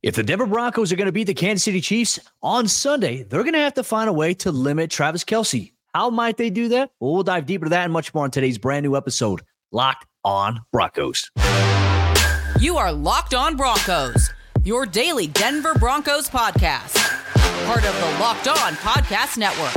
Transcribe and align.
If 0.00 0.14
the 0.14 0.22
Denver 0.22 0.46
Broncos 0.46 0.92
are 0.92 0.96
going 0.96 1.06
to 1.06 1.12
beat 1.12 1.24
the 1.24 1.34
Kansas 1.34 1.64
City 1.64 1.80
Chiefs 1.80 2.20
on 2.40 2.68
Sunday, 2.68 3.24
they're 3.24 3.42
going 3.42 3.54
to 3.54 3.58
have 3.58 3.74
to 3.74 3.82
find 3.82 4.08
a 4.08 4.12
way 4.12 4.32
to 4.34 4.52
limit 4.52 4.92
Travis 4.92 5.24
Kelce. 5.24 5.72
How 5.92 6.08
might 6.08 6.36
they 6.36 6.50
do 6.50 6.68
that? 6.68 6.92
Well, 7.00 7.14
we'll 7.14 7.22
dive 7.24 7.46
deeper 7.46 7.64
to 7.64 7.70
that 7.70 7.82
and 7.82 7.92
much 7.92 8.14
more 8.14 8.24
in 8.24 8.30
today's 8.30 8.58
brand 8.58 8.84
new 8.84 8.96
episode, 8.96 9.42
Locked 9.72 10.06
on 10.24 10.60
Broncos. 10.70 11.32
You 12.60 12.76
are 12.76 12.92
Locked 12.92 13.34
on 13.34 13.56
Broncos, 13.56 14.30
your 14.62 14.86
daily 14.86 15.26
Denver 15.26 15.74
Broncos 15.74 16.28
podcast, 16.28 16.96
part 17.66 17.84
of 17.84 17.94
the 17.96 18.20
Locked 18.20 18.46
on 18.46 18.74
Podcast 18.74 19.36
Network. 19.36 19.74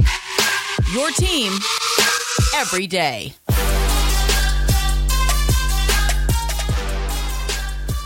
Your 0.94 1.10
team 1.12 1.52
every 2.56 2.86
day. 2.86 3.34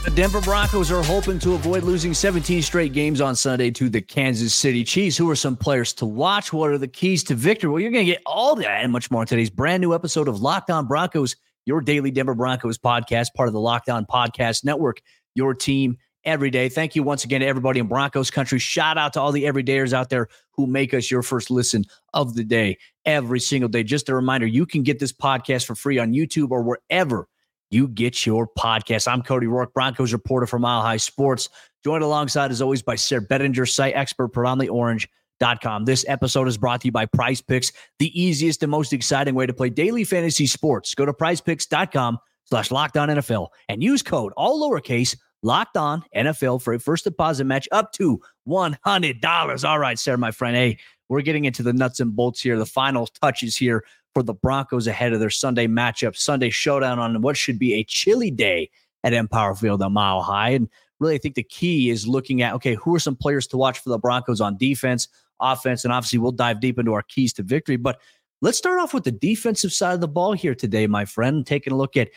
The 0.05 0.11
Denver 0.11 0.39
Broncos 0.39 0.91
are 0.91 1.01
hoping 1.01 1.39
to 1.39 1.55
avoid 1.55 1.81
losing 1.81 2.13
17 2.13 2.61
straight 2.61 2.93
games 2.93 3.21
on 3.21 3.35
Sunday 3.35 3.71
to 3.71 3.89
the 3.89 4.01
Kansas 4.01 4.53
City 4.53 4.83
Chiefs. 4.83 5.17
Who 5.17 5.27
are 5.31 5.35
some 5.35 5.57
players 5.57 5.93
to 5.93 6.05
watch? 6.05 6.53
What 6.53 6.69
are 6.69 6.77
the 6.77 6.87
keys 6.87 7.23
to 7.23 7.33
victory? 7.33 7.71
Well, 7.71 7.79
you're 7.79 7.89
going 7.89 8.05
to 8.05 8.11
get 8.11 8.21
all 8.23 8.55
that 8.57 8.83
and 8.83 8.91
much 8.91 9.09
more 9.09 9.23
in 9.23 9.27
today's 9.27 9.49
brand 9.49 9.81
new 9.81 9.95
episode 9.95 10.27
of 10.27 10.39
Locked 10.39 10.69
On 10.69 10.85
Broncos, 10.85 11.35
your 11.65 11.81
daily 11.81 12.11
Denver 12.11 12.35
Broncos 12.35 12.77
podcast, 12.77 13.33
part 13.33 13.47
of 13.49 13.53
the 13.53 13.59
Locked 13.59 13.89
On 13.89 14.05
Podcast 14.05 14.63
Network, 14.63 15.01
your 15.33 15.55
team 15.55 15.97
every 16.23 16.51
day. 16.51 16.69
Thank 16.69 16.95
you 16.95 17.01
once 17.01 17.23
again 17.23 17.41
to 17.41 17.47
everybody 17.47 17.79
in 17.79 17.87
Broncos 17.87 18.29
country. 18.29 18.59
Shout 18.59 18.99
out 18.99 19.13
to 19.13 19.21
all 19.21 19.31
the 19.31 19.45
everydayers 19.45 19.91
out 19.91 20.11
there 20.11 20.27
who 20.51 20.67
make 20.67 20.93
us 20.93 21.09
your 21.09 21.23
first 21.23 21.49
listen 21.49 21.83
of 22.13 22.35
the 22.35 22.43
day 22.43 22.77
every 23.05 23.39
single 23.39 23.69
day. 23.69 23.81
Just 23.81 24.07
a 24.07 24.13
reminder, 24.13 24.45
you 24.45 24.67
can 24.67 24.83
get 24.83 24.99
this 24.99 25.11
podcast 25.11 25.65
for 25.65 25.73
free 25.73 25.97
on 25.97 26.13
YouTube 26.13 26.51
or 26.51 26.61
wherever 26.61 27.27
you 27.75 27.89
get 27.89 28.25
your 28.25 28.47
podcast. 28.47 29.11
I'm 29.11 29.21
Cody 29.21 29.47
Roark, 29.47 29.73
Broncos 29.73 30.13
reporter 30.13 30.47
for 30.47 30.57
Mile 30.57 30.81
High 30.81 30.97
Sports, 30.97 31.49
joined 31.83 32.03
alongside, 32.03 32.49
as 32.49 32.61
always, 32.61 32.81
by 32.81 32.95
Sayre 32.95 33.21
Bedinger, 33.21 33.69
site 33.69 33.93
expert, 33.95 34.29
predominantly 34.29 34.69
orange.com. 34.69 35.83
This 35.83 36.05
episode 36.07 36.47
is 36.47 36.57
brought 36.57 36.81
to 36.81 36.87
you 36.87 36.93
by 36.93 37.05
Prize 37.05 37.41
Picks, 37.41 37.73
the 37.99 38.19
easiest 38.19 38.63
and 38.63 38.71
most 38.71 38.93
exciting 38.93 39.35
way 39.35 39.45
to 39.45 39.53
play 39.53 39.69
daily 39.69 40.05
fantasy 40.05 40.47
sports. 40.47 40.95
Go 40.95 41.05
to 41.05 41.13
prizepicks.com 41.13 42.17
slash 42.45 42.71
locked 42.71 42.95
on 42.95 43.09
NFL 43.09 43.49
and 43.67 43.83
use 43.83 44.01
code 44.01 44.31
all 44.37 44.61
lowercase 44.61 45.17
locked 45.43 45.77
on 45.77 46.03
NFL 46.15 46.61
for 46.61 46.73
a 46.73 46.79
first 46.79 47.03
deposit 47.03 47.43
match 47.43 47.67
up 47.71 47.91
to 47.93 48.19
$100. 48.47 49.69
All 49.69 49.79
right, 49.79 49.99
Sayre, 49.99 50.17
my 50.17 50.31
friend. 50.31 50.55
Hey, 50.55 50.79
we're 51.09 51.21
getting 51.21 51.45
into 51.45 51.63
the 51.63 51.73
nuts 51.73 51.99
and 51.99 52.15
bolts 52.15 52.41
here, 52.41 52.57
the 52.57 52.65
final 52.65 53.07
touches 53.07 53.55
here 53.55 53.83
for 54.13 54.23
the 54.23 54.33
Broncos 54.33 54.87
ahead 54.87 55.13
of 55.13 55.19
their 55.19 55.29
Sunday 55.29 55.67
matchup, 55.67 56.15
Sunday 56.15 56.49
showdown 56.49 56.99
on 56.99 57.21
what 57.21 57.37
should 57.37 57.59
be 57.59 57.73
a 57.73 57.83
chilly 57.83 58.31
day 58.31 58.69
at 59.03 59.13
Empower 59.13 59.55
Field 59.55 59.81
a 59.81 59.89
mile 59.89 60.21
high. 60.21 60.49
And 60.49 60.69
really, 60.99 61.15
I 61.15 61.17
think 61.17 61.35
the 61.35 61.43
key 61.43 61.89
is 61.89 62.07
looking 62.07 62.41
at 62.41 62.53
okay, 62.53 62.75
who 62.75 62.95
are 62.95 62.99
some 62.99 63.15
players 63.15 63.45
to 63.47 63.57
watch 63.57 63.79
for 63.79 63.89
the 63.89 63.99
Broncos 63.99 64.41
on 64.41 64.57
defense, 64.57 65.07
offense, 65.39 65.83
and 65.83 65.93
obviously 65.93 66.19
we'll 66.19 66.31
dive 66.31 66.61
deep 66.61 66.79
into 66.79 66.93
our 66.93 67.03
keys 67.03 67.33
to 67.33 67.43
victory. 67.43 67.75
But 67.75 67.99
let's 68.41 68.57
start 68.57 68.79
off 68.79 68.93
with 68.93 69.03
the 69.03 69.11
defensive 69.11 69.73
side 69.73 69.93
of 69.93 70.01
the 70.01 70.07
ball 70.07 70.33
here 70.33 70.55
today, 70.55 70.87
my 70.87 71.05
friend, 71.05 71.45
taking 71.45 71.73
a 71.73 71.77
look 71.77 71.97
at 71.97 72.09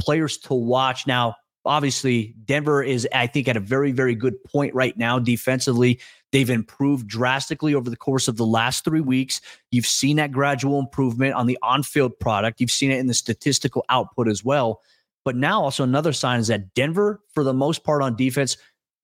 players 0.00 0.36
to 0.38 0.54
watch. 0.54 1.06
Now, 1.06 1.36
obviously, 1.64 2.34
Denver 2.44 2.82
is, 2.82 3.08
I 3.12 3.26
think, 3.26 3.48
at 3.48 3.56
a 3.56 3.60
very, 3.60 3.92
very 3.92 4.14
good 4.14 4.42
point 4.44 4.74
right 4.74 4.96
now 4.96 5.18
defensively. 5.18 6.00
They've 6.32 6.50
improved 6.50 7.06
drastically 7.06 7.74
over 7.74 7.88
the 7.88 7.96
course 7.96 8.28
of 8.28 8.36
the 8.36 8.46
last 8.46 8.84
three 8.84 9.00
weeks. 9.00 9.40
You've 9.70 9.86
seen 9.86 10.16
that 10.16 10.32
gradual 10.32 10.78
improvement 10.78 11.34
on 11.34 11.46
the 11.46 11.58
on 11.62 11.82
field 11.82 12.18
product. 12.18 12.60
You've 12.60 12.70
seen 12.70 12.90
it 12.90 12.98
in 12.98 13.06
the 13.06 13.14
statistical 13.14 13.84
output 13.88 14.28
as 14.28 14.44
well. 14.44 14.80
But 15.24 15.36
now, 15.36 15.62
also, 15.62 15.84
another 15.84 16.12
sign 16.12 16.40
is 16.40 16.48
that 16.48 16.74
Denver, 16.74 17.22
for 17.32 17.44
the 17.44 17.54
most 17.54 17.84
part 17.84 18.02
on 18.02 18.16
defense, 18.16 18.56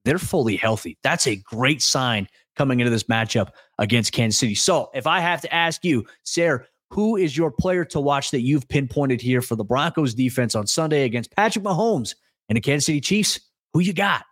they're 0.04 0.18
fully 0.18 0.56
healthy. 0.56 0.98
That's 1.02 1.26
a 1.26 1.36
great 1.36 1.82
sign 1.82 2.28
coming 2.56 2.80
into 2.80 2.90
this 2.90 3.04
matchup 3.04 3.50
against 3.78 4.12
Kansas 4.12 4.38
City. 4.38 4.54
So, 4.54 4.90
if 4.92 5.06
I 5.06 5.20
have 5.20 5.40
to 5.42 5.54
ask 5.54 5.84
you, 5.84 6.04
Sayre, 6.24 6.66
who 6.90 7.16
is 7.16 7.36
your 7.36 7.50
player 7.50 7.84
to 7.86 8.00
watch 8.00 8.32
that 8.32 8.40
you've 8.40 8.68
pinpointed 8.68 9.20
here 9.20 9.40
for 9.40 9.54
the 9.54 9.64
Broncos 9.64 10.14
defense 10.14 10.54
on 10.54 10.66
Sunday 10.66 11.04
against 11.04 11.34
Patrick 11.36 11.64
Mahomes 11.64 12.14
and 12.50 12.56
the 12.56 12.60
Kansas 12.60 12.84
City 12.84 13.00
Chiefs? 13.00 13.40
Who 13.72 13.80
you 13.80 13.94
got? 13.94 14.24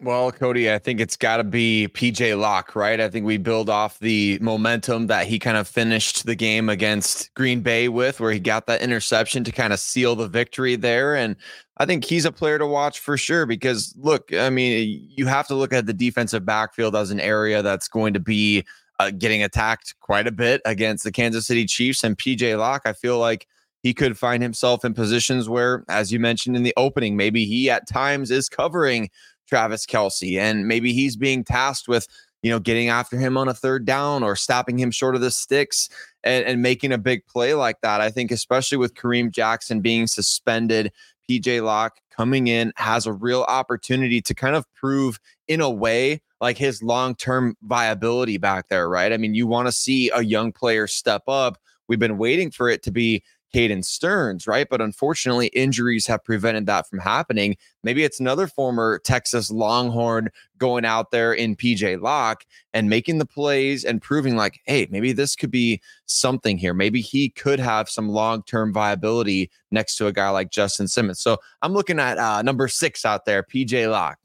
Well, 0.00 0.32
Cody, 0.32 0.72
I 0.72 0.80
think 0.80 1.00
it's 1.00 1.16
got 1.16 1.36
to 1.36 1.44
be 1.44 1.86
PJ 1.92 2.36
Locke, 2.36 2.74
right? 2.74 3.00
I 3.00 3.08
think 3.08 3.24
we 3.24 3.36
build 3.36 3.70
off 3.70 4.00
the 4.00 4.36
momentum 4.40 5.06
that 5.06 5.28
he 5.28 5.38
kind 5.38 5.56
of 5.56 5.68
finished 5.68 6.26
the 6.26 6.34
game 6.34 6.68
against 6.68 7.32
Green 7.34 7.60
Bay 7.60 7.88
with, 7.88 8.18
where 8.18 8.32
he 8.32 8.40
got 8.40 8.66
that 8.66 8.82
interception 8.82 9.44
to 9.44 9.52
kind 9.52 9.72
of 9.72 9.78
seal 9.78 10.16
the 10.16 10.26
victory 10.26 10.74
there. 10.74 11.14
And 11.14 11.36
I 11.76 11.86
think 11.86 12.04
he's 12.04 12.24
a 12.24 12.32
player 12.32 12.58
to 12.58 12.66
watch 12.66 12.98
for 12.98 13.16
sure 13.16 13.46
because, 13.46 13.94
look, 13.96 14.32
I 14.34 14.50
mean, 14.50 15.08
you 15.08 15.26
have 15.26 15.46
to 15.46 15.54
look 15.54 15.72
at 15.72 15.86
the 15.86 15.92
defensive 15.92 16.44
backfield 16.44 16.96
as 16.96 17.12
an 17.12 17.20
area 17.20 17.62
that's 17.62 17.86
going 17.86 18.12
to 18.14 18.20
be 18.20 18.64
uh, 18.98 19.12
getting 19.12 19.44
attacked 19.44 19.94
quite 20.00 20.26
a 20.26 20.32
bit 20.32 20.62
against 20.64 21.04
the 21.04 21.12
Kansas 21.12 21.46
City 21.46 21.64
Chiefs. 21.64 22.02
And 22.02 22.18
PJ 22.18 22.58
Locke, 22.58 22.82
I 22.86 22.92
feel 22.92 23.20
like 23.20 23.46
he 23.82 23.92
could 23.92 24.16
find 24.16 24.42
himself 24.42 24.84
in 24.84 24.94
positions 24.94 25.48
where, 25.48 25.84
as 25.88 26.12
you 26.12 26.20
mentioned 26.20 26.56
in 26.56 26.62
the 26.62 26.74
opening, 26.76 27.16
maybe 27.16 27.44
he 27.44 27.68
at 27.68 27.88
times 27.88 28.30
is 28.30 28.48
covering 28.48 29.10
Travis 29.48 29.86
Kelce 29.86 30.38
and 30.38 30.66
maybe 30.66 30.92
he's 30.92 31.16
being 31.16 31.44
tasked 31.44 31.88
with 31.88 32.06
you 32.42 32.50
know 32.50 32.58
getting 32.58 32.88
after 32.88 33.18
him 33.18 33.36
on 33.36 33.48
a 33.48 33.54
third 33.54 33.84
down 33.84 34.22
or 34.22 34.34
stopping 34.36 34.78
him 34.78 34.90
short 34.90 35.14
of 35.14 35.20
the 35.20 35.30
sticks 35.30 35.88
and, 36.24 36.44
and 36.44 36.62
making 36.62 36.92
a 36.92 36.98
big 36.98 37.26
play 37.26 37.54
like 37.54 37.80
that. 37.82 38.00
I 38.00 38.10
think 38.10 38.30
especially 38.30 38.78
with 38.78 38.94
Kareem 38.94 39.30
Jackson 39.30 39.80
being 39.80 40.06
suspended, 40.06 40.92
PJ 41.28 41.62
Locke 41.62 41.98
coming 42.10 42.46
in 42.46 42.72
has 42.76 43.06
a 43.06 43.12
real 43.12 43.42
opportunity 43.42 44.20
to 44.22 44.34
kind 44.34 44.56
of 44.56 44.72
prove 44.74 45.18
in 45.48 45.60
a 45.60 45.70
way 45.70 46.20
like 46.40 46.58
his 46.58 46.82
long-term 46.82 47.56
viability 47.62 48.36
back 48.36 48.68
there, 48.68 48.88
right? 48.88 49.12
I 49.12 49.16
mean, 49.16 49.34
you 49.34 49.46
want 49.46 49.68
to 49.68 49.72
see 49.72 50.10
a 50.10 50.22
young 50.22 50.50
player 50.50 50.88
step 50.88 51.22
up. 51.28 51.56
We've 51.86 52.00
been 52.00 52.18
waiting 52.18 52.50
for 52.50 52.68
it 52.68 52.82
to 52.82 52.90
be 52.90 53.22
Caden 53.52 53.84
Sterns, 53.84 54.46
right? 54.46 54.66
But 54.68 54.80
unfortunately, 54.80 55.48
injuries 55.48 56.06
have 56.06 56.24
prevented 56.24 56.66
that 56.66 56.88
from 56.88 56.98
happening. 56.98 57.56
Maybe 57.82 58.04
it's 58.04 58.20
another 58.20 58.46
former 58.46 58.98
Texas 58.98 59.50
Longhorn 59.50 60.30
going 60.58 60.84
out 60.84 61.10
there 61.10 61.32
in 61.32 61.56
PJ 61.56 62.00
Locke 62.00 62.44
and 62.72 62.88
making 62.88 63.18
the 63.18 63.26
plays 63.26 63.84
and 63.84 64.00
proving 64.00 64.36
like, 64.36 64.60
hey, 64.64 64.86
maybe 64.90 65.12
this 65.12 65.36
could 65.36 65.50
be 65.50 65.80
something 66.06 66.56
here. 66.56 66.74
Maybe 66.74 67.00
he 67.00 67.28
could 67.28 67.60
have 67.60 67.88
some 67.88 68.08
long 68.08 68.42
term 68.44 68.72
viability 68.72 69.50
next 69.70 69.96
to 69.96 70.06
a 70.06 70.12
guy 70.12 70.30
like 70.30 70.50
Justin 70.50 70.88
Simmons. 70.88 71.20
So 71.20 71.38
I'm 71.62 71.72
looking 71.72 71.98
at 71.98 72.18
uh, 72.18 72.42
number 72.42 72.68
six 72.68 73.04
out 73.04 73.24
there, 73.24 73.42
PJ 73.42 73.90
Locke. 73.90 74.18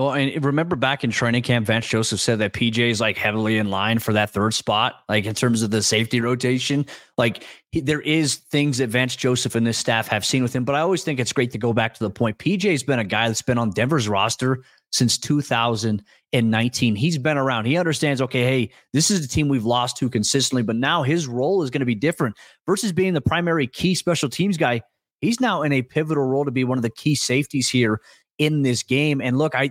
Well, 0.00 0.14
and 0.14 0.42
remember 0.42 0.76
back 0.76 1.04
in 1.04 1.10
training 1.10 1.42
camp, 1.42 1.66
Vance 1.66 1.86
Joseph 1.86 2.20
said 2.20 2.38
that 2.38 2.54
PJ 2.54 2.78
is 2.78 3.02
like 3.02 3.18
heavily 3.18 3.58
in 3.58 3.68
line 3.68 3.98
for 3.98 4.14
that 4.14 4.30
third 4.30 4.54
spot, 4.54 4.94
like 5.10 5.26
in 5.26 5.34
terms 5.34 5.60
of 5.60 5.70
the 5.70 5.82
safety 5.82 6.22
rotation. 6.22 6.86
Like 7.18 7.44
he, 7.70 7.82
there 7.82 8.00
is 8.00 8.36
things 8.36 8.78
that 8.78 8.88
Vance 8.88 9.14
Joseph 9.14 9.54
and 9.56 9.66
this 9.66 9.76
staff 9.76 10.08
have 10.08 10.24
seen 10.24 10.42
with 10.42 10.56
him, 10.56 10.64
but 10.64 10.74
I 10.74 10.80
always 10.80 11.04
think 11.04 11.20
it's 11.20 11.34
great 11.34 11.50
to 11.50 11.58
go 11.58 11.74
back 11.74 11.92
to 11.92 12.02
the 12.02 12.08
point. 12.08 12.38
PJ's 12.38 12.82
been 12.82 12.98
a 12.98 13.04
guy 13.04 13.28
that's 13.28 13.42
been 13.42 13.58
on 13.58 13.72
Denver's 13.72 14.08
roster 14.08 14.64
since 14.90 15.18
2019. 15.18 16.96
He's 16.96 17.18
been 17.18 17.36
around. 17.36 17.66
He 17.66 17.76
understands, 17.76 18.22
okay, 18.22 18.42
hey, 18.42 18.70
this 18.94 19.10
is 19.10 19.20
the 19.20 19.28
team 19.28 19.50
we've 19.50 19.66
lost 19.66 19.98
to 19.98 20.08
consistently, 20.08 20.62
but 20.62 20.76
now 20.76 21.02
his 21.02 21.28
role 21.28 21.62
is 21.62 21.68
going 21.68 21.80
to 21.80 21.86
be 21.86 21.94
different 21.94 22.38
versus 22.64 22.92
being 22.92 23.12
the 23.12 23.20
primary 23.20 23.66
key 23.66 23.94
special 23.94 24.30
teams 24.30 24.56
guy. 24.56 24.80
He's 25.20 25.40
now 25.40 25.60
in 25.62 25.72
a 25.72 25.82
pivotal 25.82 26.24
role 26.24 26.46
to 26.46 26.50
be 26.50 26.64
one 26.64 26.78
of 26.78 26.82
the 26.82 26.88
key 26.88 27.14
safeties 27.14 27.68
here 27.68 28.00
in 28.40 28.62
this 28.62 28.82
game. 28.82 29.20
And 29.20 29.38
look, 29.38 29.54
I 29.54 29.70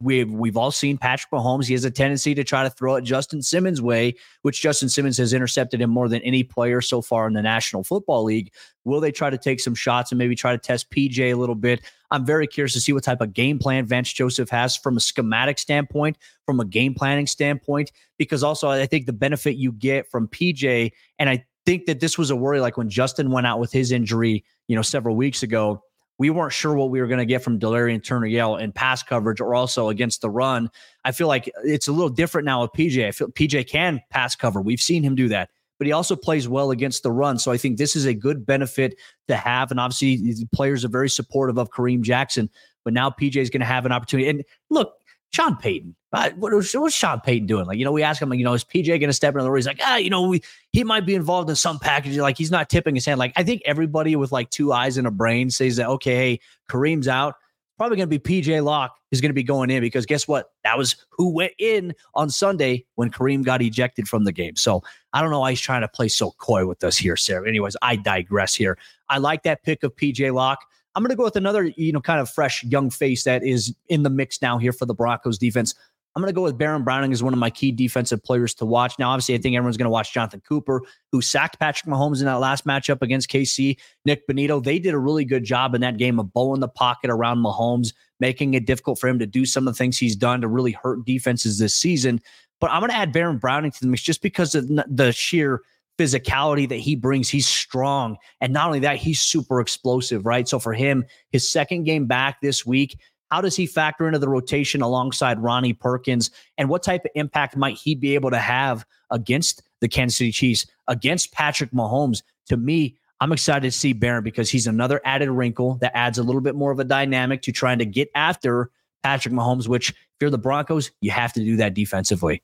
we've 0.00 0.30
we've 0.30 0.56
all 0.56 0.72
seen 0.72 0.98
Patrick 0.98 1.30
Mahomes. 1.30 1.66
He 1.66 1.72
has 1.72 1.84
a 1.84 1.90
tendency 1.90 2.34
to 2.34 2.42
try 2.42 2.64
to 2.64 2.70
throw 2.70 2.96
it 2.96 3.02
Justin 3.02 3.42
Simmons' 3.42 3.80
way, 3.80 4.16
which 4.42 4.60
Justin 4.60 4.88
Simmons 4.88 5.16
has 5.18 5.32
intercepted 5.32 5.80
him 5.80 5.88
more 5.88 6.08
than 6.08 6.20
any 6.22 6.42
player 6.42 6.80
so 6.80 7.00
far 7.00 7.28
in 7.28 7.32
the 7.32 7.42
National 7.42 7.84
Football 7.84 8.24
League. 8.24 8.52
Will 8.84 9.00
they 9.00 9.12
try 9.12 9.30
to 9.30 9.38
take 9.38 9.60
some 9.60 9.74
shots 9.74 10.10
and 10.10 10.18
maybe 10.18 10.34
try 10.34 10.50
to 10.50 10.58
test 10.58 10.90
PJ 10.90 11.32
a 11.32 11.34
little 11.34 11.54
bit? 11.54 11.80
I'm 12.10 12.26
very 12.26 12.48
curious 12.48 12.72
to 12.72 12.80
see 12.80 12.92
what 12.92 13.04
type 13.04 13.20
of 13.20 13.32
game 13.32 13.60
plan 13.60 13.86
Vance 13.86 14.12
Joseph 14.12 14.50
has 14.50 14.76
from 14.76 14.96
a 14.96 15.00
schematic 15.00 15.60
standpoint, 15.60 16.18
from 16.44 16.58
a 16.58 16.64
game 16.64 16.94
planning 16.94 17.28
standpoint, 17.28 17.92
because 18.18 18.42
also 18.42 18.68
I 18.68 18.86
think 18.86 19.06
the 19.06 19.12
benefit 19.12 19.56
you 19.56 19.70
get 19.70 20.10
from 20.10 20.26
PJ, 20.26 20.90
and 21.20 21.30
I 21.30 21.44
think 21.64 21.86
that 21.86 22.00
this 22.00 22.18
was 22.18 22.30
a 22.30 22.36
worry 22.36 22.60
like 22.60 22.76
when 22.76 22.90
Justin 22.90 23.30
went 23.30 23.46
out 23.46 23.60
with 23.60 23.70
his 23.70 23.92
injury, 23.92 24.44
you 24.66 24.74
know, 24.74 24.82
several 24.82 25.14
weeks 25.14 25.44
ago 25.44 25.82
we 26.18 26.30
weren't 26.30 26.52
sure 26.52 26.74
what 26.74 26.90
we 26.90 27.00
were 27.00 27.06
going 27.06 27.18
to 27.18 27.26
get 27.26 27.42
from 27.42 27.58
Delarrin 27.58 28.02
Turner 28.02 28.26
Yell 28.26 28.56
in 28.56 28.72
pass 28.72 29.02
coverage 29.02 29.40
or 29.40 29.54
also 29.54 29.88
against 29.88 30.20
the 30.20 30.28
run. 30.28 30.68
I 31.04 31.12
feel 31.12 31.28
like 31.28 31.50
it's 31.64 31.88
a 31.88 31.92
little 31.92 32.08
different 32.08 32.44
now 32.44 32.62
with 32.62 32.72
PJ. 32.72 33.06
I 33.06 33.12
feel 33.12 33.28
PJ 33.28 33.68
can 33.68 34.00
pass 34.10 34.34
cover. 34.34 34.60
We've 34.60 34.80
seen 34.80 35.02
him 35.02 35.14
do 35.14 35.28
that, 35.28 35.50
but 35.78 35.86
he 35.86 35.92
also 35.92 36.16
plays 36.16 36.48
well 36.48 36.72
against 36.72 37.04
the 37.04 37.12
run. 37.12 37.38
So 37.38 37.52
I 37.52 37.56
think 37.56 37.78
this 37.78 37.94
is 37.94 38.04
a 38.04 38.14
good 38.14 38.44
benefit 38.44 38.98
to 39.28 39.36
have. 39.36 39.70
And 39.70 39.78
obviously, 39.78 40.44
players 40.52 40.84
are 40.84 40.88
very 40.88 41.08
supportive 41.08 41.56
of 41.56 41.70
Kareem 41.70 42.02
Jackson, 42.02 42.50
but 42.84 42.92
now 42.92 43.10
PJ 43.10 43.36
is 43.36 43.50
going 43.50 43.60
to 43.60 43.66
have 43.66 43.86
an 43.86 43.92
opportunity. 43.92 44.28
And 44.28 44.44
look, 44.70 44.94
Sean 45.30 45.56
Payton. 45.56 45.94
Uh, 46.12 46.30
what 46.36 46.52
was, 46.54 46.72
what's 46.72 46.94
Sean 46.94 47.20
Payton 47.20 47.46
doing? 47.46 47.66
Like, 47.66 47.78
you 47.78 47.84
know, 47.84 47.92
we 47.92 48.02
ask 48.02 48.20
him, 48.20 48.30
like, 48.30 48.38
you 48.38 48.44
know, 48.44 48.54
is 48.54 48.64
PJ 48.64 48.86
going 48.86 49.02
to 49.02 49.12
step 49.12 49.34
in 49.34 49.40
the 49.40 49.50
room? 49.50 49.58
He's 49.58 49.66
like, 49.66 49.80
ah, 49.82 49.96
you 49.96 50.08
know, 50.08 50.26
we, 50.26 50.42
he 50.72 50.82
might 50.84 51.04
be 51.04 51.14
involved 51.14 51.50
in 51.50 51.56
some 51.56 51.78
package. 51.78 52.16
Like, 52.16 52.38
he's 52.38 52.50
not 52.50 52.70
tipping 52.70 52.94
his 52.94 53.04
hand. 53.04 53.18
Like, 53.18 53.32
I 53.36 53.42
think 53.42 53.62
everybody 53.66 54.16
with 54.16 54.32
like 54.32 54.48
two 54.50 54.72
eyes 54.72 54.96
and 54.96 55.06
a 55.06 55.10
brain 55.10 55.50
says 55.50 55.76
that, 55.76 55.88
okay, 55.88 56.14
hey, 56.14 56.40
Kareem's 56.70 57.08
out. 57.08 57.34
probably 57.76 57.98
going 57.98 58.08
to 58.08 58.18
be 58.18 58.42
PJ 58.42 58.64
Locke 58.64 58.96
is 59.10 59.20
going 59.20 59.30
to 59.30 59.34
be 59.34 59.42
going 59.42 59.70
in 59.70 59.82
because 59.82 60.06
guess 60.06 60.26
what? 60.26 60.50
That 60.64 60.78
was 60.78 60.96
who 61.10 61.30
went 61.30 61.52
in 61.58 61.94
on 62.14 62.30
Sunday 62.30 62.86
when 62.94 63.10
Kareem 63.10 63.44
got 63.44 63.60
ejected 63.60 64.08
from 64.08 64.24
the 64.24 64.32
game. 64.32 64.56
So 64.56 64.82
I 65.12 65.20
don't 65.20 65.30
know 65.30 65.40
why 65.40 65.50
he's 65.50 65.60
trying 65.60 65.82
to 65.82 65.88
play 65.88 66.08
so 66.08 66.32
coy 66.38 66.66
with 66.66 66.82
us 66.84 66.96
here, 66.96 67.16
Sayre. 67.16 67.46
Anyways, 67.46 67.76
I 67.82 67.96
digress 67.96 68.54
here. 68.54 68.78
I 69.08 69.18
like 69.18 69.42
that 69.42 69.62
pick 69.62 69.82
of 69.82 69.94
PJ 69.94 70.32
Locke. 70.32 70.64
I'm 70.94 71.02
going 71.02 71.10
to 71.10 71.16
go 71.16 71.24
with 71.24 71.36
another, 71.36 71.64
you 71.64 71.92
know, 71.92 72.00
kind 72.00 72.20
of 72.20 72.30
fresh 72.30 72.64
young 72.64 72.90
face 72.90 73.24
that 73.24 73.44
is 73.44 73.74
in 73.88 74.02
the 74.02 74.10
mix 74.10 74.42
now 74.42 74.58
here 74.58 74.72
for 74.72 74.86
the 74.86 74.94
Broncos 74.94 75.38
defense. 75.38 75.74
I'm 76.16 76.22
going 76.22 76.32
to 76.32 76.34
go 76.34 76.42
with 76.42 76.58
Baron 76.58 76.82
Browning 76.82 77.12
as 77.12 77.22
one 77.22 77.32
of 77.32 77.38
my 77.38 77.50
key 77.50 77.70
defensive 77.70 78.24
players 78.24 78.52
to 78.54 78.66
watch. 78.66 78.98
Now, 78.98 79.10
obviously, 79.10 79.36
I 79.36 79.38
think 79.38 79.54
everyone's 79.54 79.76
going 79.76 79.86
to 79.86 79.90
watch 79.90 80.12
Jonathan 80.12 80.40
Cooper, 80.40 80.82
who 81.12 81.22
sacked 81.22 81.60
Patrick 81.60 81.88
Mahomes 81.88 82.18
in 82.18 82.24
that 82.24 82.40
last 82.40 82.66
matchup 82.66 83.02
against 83.02 83.30
KC. 83.30 83.76
Nick 84.04 84.26
Bonitto, 84.26 84.62
they 84.62 84.80
did 84.80 84.94
a 84.94 84.98
really 84.98 85.24
good 85.24 85.44
job 85.44 85.76
in 85.76 85.80
that 85.82 85.96
game 85.96 86.18
of 86.18 86.32
bowling 86.32 86.60
the 86.60 86.66
pocket 86.66 87.10
around 87.10 87.38
Mahomes, 87.38 87.92
making 88.18 88.54
it 88.54 88.66
difficult 88.66 88.98
for 88.98 89.06
him 89.06 89.20
to 89.20 89.26
do 89.26 89.44
some 89.46 89.68
of 89.68 89.74
the 89.74 89.78
things 89.78 89.96
he's 89.96 90.16
done 90.16 90.40
to 90.40 90.48
really 90.48 90.72
hurt 90.72 91.04
defenses 91.04 91.58
this 91.58 91.76
season. 91.76 92.20
But 92.60 92.72
I'm 92.72 92.80
going 92.80 92.90
to 92.90 92.96
add 92.96 93.12
Baron 93.12 93.38
Browning 93.38 93.70
to 93.70 93.80
the 93.80 93.86
mix 93.86 94.02
just 94.02 94.22
because 94.22 94.56
of 94.56 94.66
the 94.66 95.12
sheer 95.12 95.62
physicality 95.98 96.68
that 96.68 96.76
he 96.76 96.94
brings. 96.94 97.28
He's 97.28 97.46
strong. 97.46 98.16
And 98.40 98.52
not 98.52 98.66
only 98.66 98.78
that, 98.80 98.96
he's 98.96 99.20
super 99.20 99.60
explosive, 99.60 100.24
right? 100.24 100.48
So 100.48 100.58
for 100.58 100.72
him, 100.72 101.04
his 101.30 101.48
second 101.48 101.84
game 101.84 102.06
back 102.06 102.40
this 102.40 102.64
week, 102.64 102.98
how 103.30 103.40
does 103.40 103.56
he 103.56 103.66
factor 103.66 104.06
into 104.06 104.18
the 104.18 104.28
rotation 104.28 104.80
alongside 104.80 105.38
Ronnie 105.40 105.74
Perkins? 105.74 106.30
And 106.56 106.68
what 106.68 106.82
type 106.82 107.04
of 107.04 107.10
impact 107.14 107.56
might 107.56 107.76
he 107.76 107.94
be 107.94 108.14
able 108.14 108.30
to 108.30 108.38
have 108.38 108.86
against 109.10 109.62
the 109.80 109.88
Kansas 109.88 110.16
City 110.16 110.32
Chiefs, 110.32 110.66
against 110.86 111.32
Patrick 111.32 111.72
Mahomes? 111.72 112.22
To 112.46 112.56
me, 112.56 112.96
I'm 113.20 113.32
excited 113.32 113.62
to 113.62 113.76
see 113.76 113.92
Baron 113.92 114.24
because 114.24 114.48
he's 114.48 114.66
another 114.66 115.00
added 115.04 115.30
wrinkle 115.30 115.74
that 115.80 115.96
adds 115.96 116.18
a 116.18 116.22
little 116.22 116.40
bit 116.40 116.54
more 116.54 116.70
of 116.70 116.78
a 116.78 116.84
dynamic 116.84 117.42
to 117.42 117.52
trying 117.52 117.80
to 117.80 117.86
get 117.86 118.08
after 118.14 118.70
Patrick 119.02 119.34
Mahomes, 119.34 119.68
which 119.68 119.90
if 119.90 119.96
you're 120.20 120.30
the 120.30 120.38
Broncos, 120.38 120.90
you 121.00 121.10
have 121.10 121.32
to 121.34 121.40
do 121.40 121.56
that 121.56 121.74
defensively. 121.74 122.42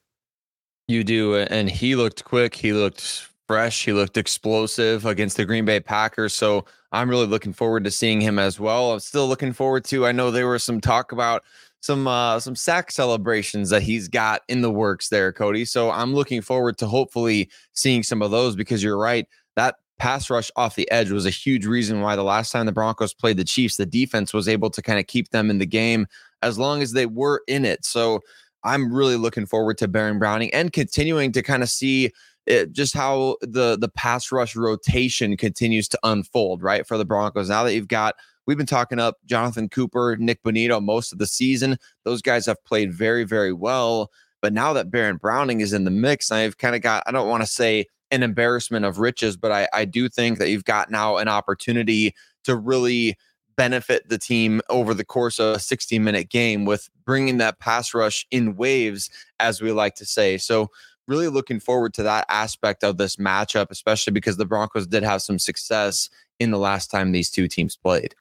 You 0.89 1.05
do. 1.05 1.37
And 1.37 1.71
he 1.71 1.97
looked 1.97 2.25
quick. 2.25 2.55
He 2.55 2.73
looked 2.73 3.29
fresh. 3.47 3.85
He 3.85 3.93
looked 3.93 4.17
explosive 4.17 5.07
against 5.07 5.37
the 5.37 5.45
Green 5.45 5.65
Bay 5.65 5.81
Packers. 5.81 6.35
So 6.35 6.65
I'm 6.93 7.11
really 7.11 7.27
looking 7.27 7.53
forward 7.53 7.85
to 7.85 7.91
seeing 7.91 8.21
him 8.21 8.39
as 8.39 8.59
well. 8.61 8.93
I'm 8.93 9.01
still 9.01 9.29
looking 9.29 9.53
forward 9.53 9.85
to. 9.87 10.07
I 10.07 10.13
know 10.13 10.31
there 10.31 10.49
was 10.49 10.65
some 10.65 10.81
talk 10.81 11.13
about 11.13 11.43
some 11.81 12.07
uh, 12.07 12.41
some 12.41 12.57
sack 12.57 12.91
celebrations 12.91 13.69
that 13.71 13.83
he's 13.83 14.09
got 14.09 14.43
in 14.49 14.63
the 14.63 14.71
works 14.71 15.09
there, 15.11 15.33
Cody. 15.33 15.65
So 15.65 15.91
I'm 15.91 16.15
looking 16.15 16.41
forward 16.41 16.79
to 16.79 16.87
hopefully 16.87 17.51
seeing 17.75 18.03
some 18.03 18.23
of 18.23 18.31
those 18.31 18.57
because 18.57 18.83
you're 18.83 18.99
right. 18.99 19.27
That 19.57 19.77
pass 19.99 20.31
rush 20.31 20.51
off 20.57 20.77
the 20.77 20.91
edge 20.91 21.11
was 21.11 21.27
a 21.27 21.31
huge 21.31 21.67
reason 21.67 22.01
why 22.01 22.17
the 22.17 22.25
last 22.25 22.53
time 22.53 22.67
the 22.67 22.73
Broncos 22.73 23.15
played 23.15 23.37
the 23.37 23.45
Chiefs, 23.45 23.77
the 23.77 23.87
defense 23.87 24.33
was 24.33 24.49
able 24.49 24.71
to 24.71 24.83
kind 24.83 24.99
of 24.99 25.07
keep 25.07 25.29
them 25.31 25.51
in 25.51 25.59
the 25.59 25.67
game 25.67 26.07
as 26.43 26.59
long 26.59 26.83
as 26.83 26.93
they 26.93 27.07
were 27.07 27.43
in 27.49 27.65
it. 27.65 27.85
So 27.85 28.21
I'm 28.65 28.93
really 28.93 29.17
looking 29.17 29.47
forward 29.47 29.79
to 29.79 29.89
Baron 29.89 30.19
Browning 30.19 30.53
and 30.55 30.73
continuing 30.73 31.33
to 31.33 31.43
kind 31.43 31.63
of 31.63 31.69
see 31.69 32.11
it, 32.47 32.73
just 32.73 32.95
how 32.95 33.37
the 33.41 33.77
the 33.79 33.89
pass 33.89 34.31
rush 34.31 34.55
rotation 34.55 35.37
continues 35.37 35.89
to 35.89 35.99
unfold, 36.03 36.63
right? 36.63 36.87
For 36.87 36.99
the 36.99 37.05
Broncos. 37.05 37.49
Now 37.49 37.65
that 37.65 37.75
you've 37.75 37.89
got 37.89 38.17
we've 38.47 38.59
been 38.59 38.67
talking 38.67 38.99
up 38.99 39.17
Jonathan 39.25 39.69
Cooper, 39.69 40.17
Nick 40.19 40.43
Bonitto 40.43 40.83
most 40.83 41.13
of 41.13 41.19
the 41.19 41.27
season. 41.27 41.79
Those 42.05 42.23
guys 42.23 42.47
have 42.47 42.63
played 42.65 42.93
very, 42.93 43.25
very 43.25 43.53
well. 43.53 44.11
But 44.43 44.53
now 44.53 44.75
that 44.75 44.91
Baron 44.91 45.17
Browning 45.17 45.61
is 45.61 45.73
in 45.73 45.85
the 45.85 45.91
mix, 45.91 46.31
I've 46.31 46.59
kind 46.59 46.77
of 46.77 46.83
got, 46.83 47.03
I 47.07 47.13
don't 47.13 47.29
want 47.29 47.43
to 47.43 47.47
say 47.47 47.87
an 48.11 48.23
embarrassment 48.23 48.85
of 48.85 48.99
riches, 48.99 49.37
but 49.37 49.51
I, 49.51 49.69
I 49.73 49.87
do 49.87 50.09
think 50.09 50.39
that 50.39 50.51
you've 50.51 50.65
got 50.65 50.91
now 50.91 51.17
an 51.17 51.29
opportunity 51.29 52.15
to 52.45 52.55
really 52.55 53.17
benefit 53.57 54.09
the 54.09 54.19
team 54.19 54.61
over 54.69 54.93
the 54.93 55.05
course 55.05 55.39
of 55.39 55.57
a 55.57 55.59
60 55.59 55.99
minute 55.99 56.29
game 56.29 56.65
with 56.65 56.91
bringing 57.07 57.39
that 57.39 57.59
pass 57.59 57.95
rush 57.95 58.27
in 58.31 58.57
waves, 58.57 59.09
as 59.41 59.63
we 59.63 59.73
like 59.73 59.95
to 59.95 60.05
say. 60.05 60.37
So, 60.37 60.71
really 61.07 61.29
looking 61.29 61.61
forward 61.61 61.95
to 61.95 62.03
that 62.05 62.27
aspect 62.29 62.85
of 62.85 62.97
this 62.97 63.17
matchup, 63.17 63.71
especially 63.71 64.13
because 64.13 64.37
the 64.37 64.47
Broncos 64.47 64.87
did 64.87 65.03
have 65.03 65.23
some 65.23 65.39
success 65.39 66.09
in 66.39 66.51
the 66.51 66.59
last 66.59 66.91
time 66.91 67.13
these 67.13 67.31
two 67.31 67.49
teams 67.49 67.77
played. 67.77 68.15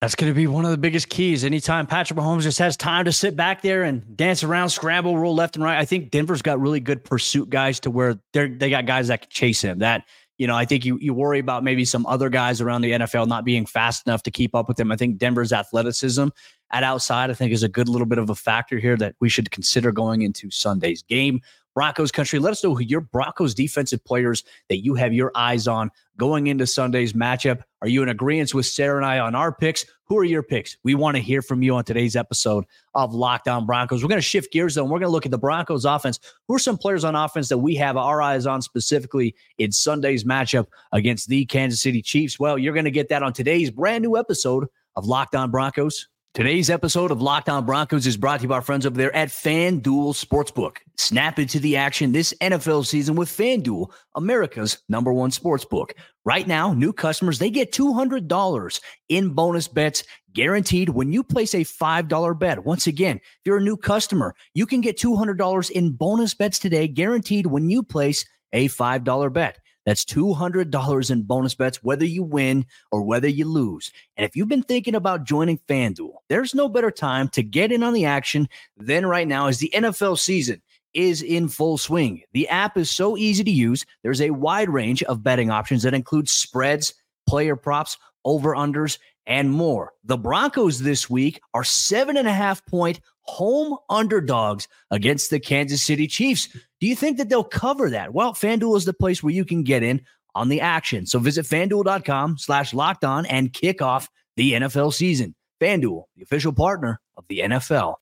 That's 0.00 0.14
going 0.14 0.30
to 0.30 0.34
be 0.34 0.46
one 0.46 0.64
of 0.64 0.70
the 0.70 0.78
biggest 0.78 1.08
keys. 1.08 1.44
Anytime 1.44 1.86
Patrick 1.88 2.18
Mahomes 2.18 2.42
just 2.42 2.60
has 2.60 2.76
time 2.76 3.06
to 3.06 3.12
sit 3.12 3.34
back 3.34 3.62
there 3.62 3.82
and 3.82 4.16
dance 4.16 4.44
around, 4.44 4.68
scramble, 4.70 5.18
roll 5.18 5.34
left 5.34 5.56
and 5.56 5.64
right. 5.64 5.76
I 5.76 5.84
think 5.84 6.12
Denver's 6.12 6.40
got 6.40 6.60
really 6.60 6.78
good 6.78 7.02
pursuit 7.02 7.50
guys 7.50 7.80
to 7.80 7.90
where 7.90 8.16
they're 8.32 8.48
they 8.48 8.70
got 8.70 8.86
guys 8.86 9.08
that 9.08 9.22
can 9.22 9.30
chase 9.30 9.60
him. 9.60 9.80
That 9.80 10.04
you 10.36 10.46
know, 10.46 10.54
I 10.54 10.66
think 10.66 10.84
you 10.84 10.98
you 11.00 11.12
worry 11.12 11.40
about 11.40 11.64
maybe 11.64 11.84
some 11.84 12.06
other 12.06 12.28
guys 12.28 12.60
around 12.60 12.82
the 12.82 12.92
NFL 12.92 13.26
not 13.26 13.44
being 13.44 13.66
fast 13.66 14.06
enough 14.06 14.22
to 14.22 14.30
keep 14.30 14.54
up 14.54 14.68
with 14.68 14.78
him. 14.78 14.92
I 14.92 14.96
think 14.96 15.18
Denver's 15.18 15.52
athleticism 15.52 16.28
at 16.70 16.84
outside, 16.84 17.30
I 17.30 17.34
think, 17.34 17.52
is 17.52 17.64
a 17.64 17.68
good 17.68 17.88
little 17.88 18.06
bit 18.06 18.18
of 18.18 18.30
a 18.30 18.36
factor 18.36 18.78
here 18.78 18.96
that 18.98 19.16
we 19.20 19.28
should 19.28 19.50
consider 19.50 19.90
going 19.90 20.22
into 20.22 20.48
Sunday's 20.48 21.02
game. 21.02 21.40
Broncos 21.78 22.10
country. 22.10 22.40
Let 22.40 22.50
us 22.50 22.64
know 22.64 22.74
who 22.74 22.82
your 22.82 23.02
Broncos 23.02 23.54
defensive 23.54 24.04
players 24.04 24.42
that 24.68 24.78
you 24.78 24.96
have 24.96 25.12
your 25.12 25.30
eyes 25.36 25.68
on 25.68 25.92
going 26.16 26.48
into 26.48 26.66
Sunday's 26.66 27.12
matchup. 27.12 27.62
Are 27.82 27.86
you 27.86 28.02
in 28.02 28.08
agreement 28.08 28.52
with 28.52 28.66
Sayre 28.66 28.96
and 28.96 29.06
I 29.06 29.20
on 29.20 29.36
our 29.36 29.52
picks? 29.52 29.86
Who 30.06 30.18
are 30.18 30.24
your 30.24 30.42
picks? 30.42 30.76
We 30.82 30.96
want 30.96 31.16
to 31.16 31.22
hear 31.22 31.40
from 31.40 31.62
you 31.62 31.76
on 31.76 31.84
today's 31.84 32.16
episode 32.16 32.64
of 32.96 33.14
Locked 33.14 33.46
On 33.46 33.64
Broncos. 33.64 34.02
We're 34.02 34.08
going 34.08 34.18
to 34.18 34.22
shift 34.22 34.52
gears 34.52 34.74
though. 34.74 34.82
And 34.82 34.90
we're 34.90 34.98
going 34.98 35.06
to 35.06 35.12
look 35.12 35.24
at 35.24 35.30
the 35.30 35.38
Broncos 35.38 35.84
offense. 35.84 36.18
Who 36.48 36.56
are 36.56 36.58
some 36.58 36.78
players 36.78 37.04
on 37.04 37.14
offense 37.14 37.48
that 37.48 37.58
we 37.58 37.76
have 37.76 37.96
our 37.96 38.20
eyes 38.20 38.44
on 38.44 38.60
specifically 38.60 39.36
in 39.58 39.70
Sunday's 39.70 40.24
matchup 40.24 40.66
against 40.90 41.28
the 41.28 41.46
Kansas 41.46 41.80
City 41.80 42.02
Chiefs? 42.02 42.40
Well, 42.40 42.58
you're 42.58 42.74
going 42.74 42.86
to 42.86 42.90
get 42.90 43.08
that 43.10 43.22
on 43.22 43.32
today's 43.32 43.70
brand 43.70 44.02
new 44.02 44.16
episode 44.16 44.66
of 44.96 45.06
Locked 45.06 45.36
On 45.36 45.48
Broncos 45.52 46.08
Today's 46.38 46.70
episode 46.70 47.10
of 47.10 47.20
Locked 47.20 47.48
On 47.48 47.66
Broncos 47.66 48.06
is 48.06 48.16
brought 48.16 48.36
to 48.38 48.42
you 48.44 48.48
by 48.48 48.54
our 48.54 48.62
friends 48.62 48.86
over 48.86 48.96
there 48.96 49.12
at 49.12 49.28
FanDuel 49.28 50.14
Sportsbook. 50.14 50.76
Snap 50.96 51.40
into 51.40 51.58
the 51.58 51.76
action 51.76 52.12
this 52.12 52.32
NFL 52.40 52.86
season 52.86 53.16
with 53.16 53.28
FanDuel, 53.28 53.90
America's 54.14 54.78
number 54.88 55.12
one 55.12 55.32
sportsbook. 55.32 55.94
Right 56.24 56.46
now, 56.46 56.72
new 56.72 56.92
customers, 56.92 57.40
they 57.40 57.50
get 57.50 57.72
$200 57.72 58.80
in 59.08 59.30
bonus 59.30 59.66
bets 59.66 60.04
guaranteed 60.32 60.90
when 60.90 61.12
you 61.12 61.24
place 61.24 61.54
a 61.54 61.64
$5 61.64 62.38
bet. 62.38 62.64
Once 62.64 62.86
again, 62.86 63.16
if 63.16 63.40
you're 63.44 63.56
a 63.56 63.60
new 63.60 63.76
customer, 63.76 64.36
you 64.54 64.64
can 64.64 64.80
get 64.80 64.96
$200 64.96 65.70
in 65.72 65.90
bonus 65.90 66.34
bets 66.34 66.60
today 66.60 66.86
guaranteed 66.86 67.46
when 67.46 67.68
you 67.68 67.82
place 67.82 68.24
a 68.52 68.68
$5 68.68 69.32
bet. 69.32 69.58
That's 69.88 70.04
$200 70.04 71.10
in 71.10 71.22
bonus 71.22 71.54
bets, 71.54 71.82
whether 71.82 72.04
you 72.04 72.22
win 72.22 72.66
or 72.92 73.00
whether 73.00 73.26
you 73.26 73.46
lose. 73.46 73.90
And 74.18 74.26
if 74.26 74.36
you've 74.36 74.46
been 74.46 74.62
thinking 74.62 74.94
about 74.94 75.24
joining 75.24 75.56
FanDuel, 75.66 76.12
there's 76.28 76.54
no 76.54 76.68
better 76.68 76.90
time 76.90 77.30
to 77.30 77.42
get 77.42 77.72
in 77.72 77.82
on 77.82 77.94
the 77.94 78.04
action 78.04 78.50
than 78.76 79.06
right 79.06 79.26
now 79.26 79.46
as 79.46 79.60
the 79.60 79.72
NFL 79.74 80.18
season 80.18 80.60
is 80.92 81.22
in 81.22 81.48
full 81.48 81.78
swing. 81.78 82.20
The 82.34 82.46
app 82.48 82.76
is 82.76 82.90
so 82.90 83.16
easy 83.16 83.42
to 83.42 83.50
use. 83.50 83.86
There's 84.02 84.20
a 84.20 84.28
wide 84.28 84.68
range 84.68 85.02
of 85.04 85.22
betting 85.22 85.48
options 85.48 85.84
that 85.84 85.94
include 85.94 86.28
spreads, 86.28 86.92
player 87.26 87.56
props, 87.56 87.96
over 88.26 88.54
unders, 88.54 88.98
and 89.26 89.50
more. 89.50 89.94
The 90.04 90.18
Broncos 90.18 90.80
this 90.80 91.08
week 91.08 91.40
are 91.54 91.64
seven 91.64 92.18
and 92.18 92.28
a 92.28 92.32
half 92.34 92.62
point 92.66 93.00
home 93.22 93.76
underdogs 93.88 94.68
against 94.90 95.30
the 95.30 95.40
Kansas 95.40 95.82
City 95.82 96.06
Chiefs. 96.06 96.48
Do 96.80 96.86
you 96.86 96.94
think 96.94 97.18
that 97.18 97.28
they'll 97.28 97.44
cover 97.44 97.90
that? 97.90 98.12
Well, 98.12 98.34
FanDuel 98.34 98.76
is 98.76 98.84
the 98.84 98.92
place 98.92 99.22
where 99.22 99.32
you 99.32 99.44
can 99.44 99.62
get 99.62 99.82
in 99.82 100.00
on 100.34 100.48
the 100.48 100.60
action. 100.60 101.06
So 101.06 101.18
visit 101.18 101.44
fanduel.com 101.44 102.38
slash 102.38 102.72
locked 102.72 103.04
on 103.04 103.26
and 103.26 103.52
kick 103.52 103.82
off 103.82 104.08
the 104.36 104.52
NFL 104.52 104.94
season. 104.94 105.34
FanDuel, 105.60 106.04
the 106.16 106.22
official 106.22 106.52
partner 106.52 107.00
of 107.16 107.24
the 107.28 107.40
NFL. 107.40 107.96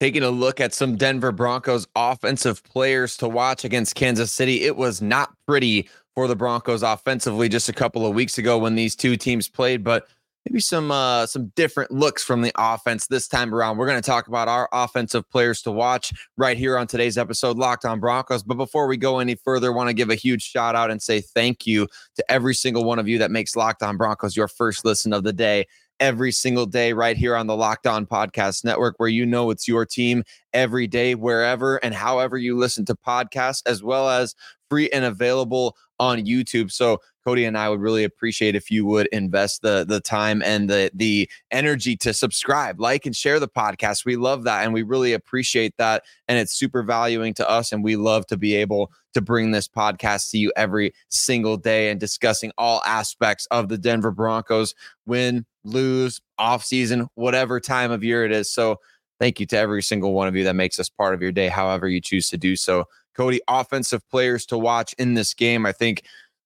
Taking 0.00 0.24
a 0.24 0.30
look 0.30 0.60
at 0.60 0.74
some 0.74 0.96
Denver 0.96 1.32
Broncos 1.32 1.86
offensive 1.94 2.62
players 2.64 3.16
to 3.18 3.28
watch 3.28 3.64
against 3.64 3.94
Kansas 3.94 4.30
City, 4.30 4.62
it 4.64 4.76
was 4.76 5.00
not 5.00 5.30
pretty 5.46 5.88
for 6.14 6.28
the 6.28 6.36
Broncos 6.36 6.82
offensively 6.82 7.48
just 7.48 7.68
a 7.68 7.72
couple 7.72 8.06
of 8.06 8.14
weeks 8.14 8.36
ago 8.36 8.58
when 8.58 8.74
these 8.74 8.96
two 8.96 9.16
teams 9.16 9.48
played, 9.48 9.84
but 9.84 10.08
maybe 10.46 10.60
some 10.60 10.90
uh, 10.90 11.26
some 11.26 11.48
different 11.56 11.90
looks 11.90 12.22
from 12.22 12.42
the 12.42 12.52
offense 12.56 13.06
this 13.06 13.28
time 13.28 13.54
around. 13.54 13.76
We're 13.76 13.86
going 13.86 14.00
to 14.00 14.06
talk 14.06 14.28
about 14.28 14.48
our 14.48 14.68
offensive 14.72 15.28
players 15.28 15.62
to 15.62 15.72
watch 15.72 16.12
right 16.36 16.56
here 16.56 16.78
on 16.78 16.86
today's 16.86 17.18
episode, 17.18 17.58
Locked 17.58 17.84
On 17.84 17.98
Broncos. 18.00 18.42
But 18.42 18.56
before 18.56 18.86
we 18.86 18.96
go 18.96 19.18
any 19.18 19.34
further, 19.34 19.72
want 19.72 19.88
to 19.88 19.94
give 19.94 20.10
a 20.10 20.14
huge 20.14 20.42
shout 20.42 20.76
out 20.76 20.90
and 20.90 21.02
say 21.02 21.20
thank 21.20 21.66
you 21.66 21.88
to 22.14 22.24
every 22.30 22.54
single 22.54 22.84
one 22.84 22.98
of 22.98 23.08
you 23.08 23.18
that 23.18 23.30
makes 23.30 23.56
Locked 23.56 23.82
On 23.82 23.96
Broncos 23.96 24.36
your 24.36 24.48
first 24.48 24.84
listen 24.84 25.12
of 25.12 25.24
the 25.24 25.32
day 25.32 25.66
every 26.00 26.30
single 26.32 26.66
day 26.66 26.92
right 26.92 27.16
here 27.16 27.34
on 27.36 27.46
the 27.46 27.56
Locked 27.56 27.86
On 27.86 28.06
Podcast 28.06 28.64
Network, 28.64 28.96
where 28.98 29.08
you 29.08 29.24
know 29.24 29.50
it's 29.50 29.66
your 29.66 29.86
team 29.86 30.24
every 30.52 30.86
day, 30.86 31.14
wherever 31.14 31.76
and 31.76 31.94
however 31.94 32.36
you 32.36 32.56
listen 32.56 32.84
to 32.86 32.94
podcasts, 32.94 33.62
as 33.66 33.82
well 33.82 34.08
as 34.08 34.34
free 34.68 34.88
and 34.90 35.04
available 35.04 35.76
on 35.98 36.24
YouTube. 36.26 36.70
So 36.70 37.00
Cody 37.24 37.44
and 37.44 37.58
I 37.58 37.68
would 37.68 37.80
really 37.80 38.04
appreciate 38.04 38.54
if 38.54 38.70
you 38.70 38.86
would 38.86 39.08
invest 39.08 39.62
the 39.62 39.84
the 39.86 40.00
time 40.00 40.42
and 40.42 40.70
the 40.70 40.90
the 40.94 41.28
energy 41.50 41.96
to 41.96 42.14
subscribe, 42.14 42.80
like 42.80 43.04
and 43.04 43.16
share 43.16 43.40
the 43.40 43.48
podcast. 43.48 44.04
We 44.04 44.14
love 44.14 44.44
that 44.44 44.62
and 44.64 44.72
we 44.72 44.82
really 44.82 45.12
appreciate 45.12 45.76
that 45.78 46.04
and 46.28 46.38
it's 46.38 46.52
super 46.52 46.84
valuing 46.84 47.34
to 47.34 47.50
us 47.50 47.72
and 47.72 47.82
we 47.82 47.96
love 47.96 48.26
to 48.26 48.36
be 48.36 48.54
able 48.54 48.92
to 49.14 49.20
bring 49.20 49.50
this 49.50 49.66
podcast 49.66 50.30
to 50.30 50.38
you 50.38 50.52
every 50.56 50.92
single 51.08 51.56
day 51.56 51.90
and 51.90 51.98
discussing 51.98 52.52
all 52.58 52.80
aspects 52.86 53.46
of 53.50 53.68
the 53.68 53.78
Denver 53.78 54.12
Broncos 54.12 54.74
win, 55.06 55.46
lose, 55.64 56.20
off 56.38 56.64
season, 56.64 57.08
whatever 57.14 57.58
time 57.58 57.90
of 57.90 58.04
year 58.04 58.24
it 58.24 58.30
is. 58.30 58.52
So 58.52 58.78
thank 59.18 59.40
you 59.40 59.46
to 59.46 59.58
every 59.58 59.82
single 59.82 60.12
one 60.12 60.28
of 60.28 60.36
you 60.36 60.44
that 60.44 60.54
makes 60.54 60.78
us 60.78 60.88
part 60.88 61.14
of 61.14 61.22
your 61.22 61.32
day 61.32 61.48
however 61.48 61.88
you 61.88 62.00
choose 62.00 62.28
to 62.30 62.38
do 62.38 62.54
so. 62.54 62.84
Cody, 63.16 63.40
offensive 63.48 64.08
players 64.10 64.44
to 64.46 64.58
watch 64.58 64.94
in 64.98 65.14
this 65.14 65.34
game. 65.34 65.64
I 65.64 65.72
think 65.72 66.02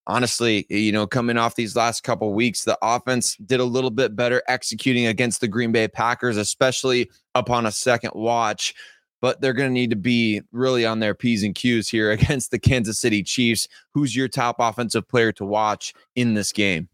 honestly, 0.07 0.67
you 0.69 0.93
know, 0.93 1.07
coming 1.07 1.37
off 1.37 1.55
these 1.55 1.77
last 1.77 2.03
couple 2.03 2.33
weeks, 2.33 2.65
the 2.65 2.79
offense 2.83 3.37
did 3.37 3.61
a 3.61 3.65
little 3.65 3.91
bit 3.91 4.17
better 4.17 4.43
executing 4.49 5.07
against 5.07 5.41
the 5.41 5.49
Green 5.49 5.73
Bay 5.73 5.89
Packers, 5.89 6.37
especially 6.37 7.11
upon 7.35 7.67
a 7.67 7.73
second 7.73 8.13
watch. 8.15 8.75
But 9.21 9.41
they're 9.41 9.53
going 9.53 9.69
to 9.69 9.75
need 9.75 9.91
to 9.91 9.97
be 9.97 10.41
really 10.51 10.87
on 10.87 10.99
their 10.99 11.15
P's 11.15 11.43
and 11.43 11.55
Q's 11.55 11.89
here 11.89 12.11
against 12.13 12.51
the 12.51 12.59
Kansas 12.59 12.99
City 12.99 13.23
Chiefs. 13.23 13.69
Who's 13.93 14.17
your 14.17 14.29
top 14.29 14.57
offensive 14.59 15.09
player 15.09 15.33
to 15.33 15.45
watch 15.45 15.93
in 16.17 16.35
this 16.35 16.53
game? 16.53 16.89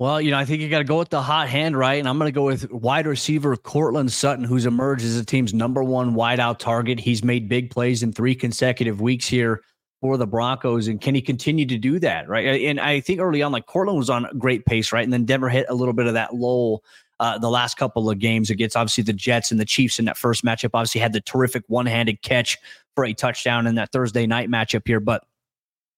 Well, 0.00 0.18
you 0.18 0.30
know, 0.30 0.38
I 0.38 0.46
think 0.46 0.62
you 0.62 0.70
got 0.70 0.78
to 0.78 0.84
go 0.84 0.98
with 0.98 1.10
the 1.10 1.20
hot 1.20 1.50
hand, 1.50 1.76
right? 1.76 1.98
And 1.98 2.08
I'm 2.08 2.18
going 2.18 2.32
to 2.32 2.34
go 2.34 2.46
with 2.46 2.72
wide 2.72 3.06
receiver 3.06 3.54
Courtland 3.54 4.10
Sutton, 4.10 4.44
who's 4.44 4.64
emerged 4.64 5.04
as 5.04 5.18
the 5.18 5.26
team's 5.26 5.52
number 5.52 5.84
one 5.84 6.14
wideout 6.14 6.58
target. 6.58 6.98
He's 6.98 7.22
made 7.22 7.50
big 7.50 7.70
plays 7.70 8.02
in 8.02 8.10
three 8.10 8.34
consecutive 8.34 9.02
weeks 9.02 9.26
here 9.26 9.60
for 10.00 10.16
the 10.16 10.26
Broncos, 10.26 10.88
and 10.88 11.02
can 11.02 11.14
he 11.14 11.20
continue 11.20 11.66
to 11.66 11.76
do 11.76 11.98
that? 11.98 12.30
Right, 12.30 12.62
and 12.62 12.80
I 12.80 13.00
think 13.00 13.20
early 13.20 13.42
on, 13.42 13.52
like 13.52 13.66
Courtland 13.66 13.98
was 13.98 14.08
on 14.08 14.24
a 14.24 14.32
great 14.32 14.64
pace, 14.64 14.90
right, 14.90 15.04
and 15.04 15.12
then 15.12 15.26
Denver 15.26 15.50
hit 15.50 15.66
a 15.68 15.74
little 15.74 15.92
bit 15.92 16.06
of 16.06 16.14
that 16.14 16.34
lull. 16.34 16.82
Uh, 17.18 17.36
the 17.36 17.50
last 17.50 17.76
couple 17.76 18.08
of 18.08 18.18
games 18.18 18.48
against 18.48 18.78
obviously 18.78 19.04
the 19.04 19.12
Jets 19.12 19.50
and 19.50 19.60
the 19.60 19.66
Chiefs 19.66 19.98
in 19.98 20.06
that 20.06 20.16
first 20.16 20.42
matchup. 20.42 20.70
Obviously 20.72 21.02
had 21.02 21.12
the 21.12 21.20
terrific 21.20 21.62
one-handed 21.66 22.22
catch 22.22 22.56
for 22.94 23.04
a 23.04 23.12
touchdown 23.12 23.66
in 23.66 23.74
that 23.74 23.92
Thursday 23.92 24.26
night 24.26 24.48
matchup 24.48 24.86
here. 24.86 25.00
But 25.00 25.24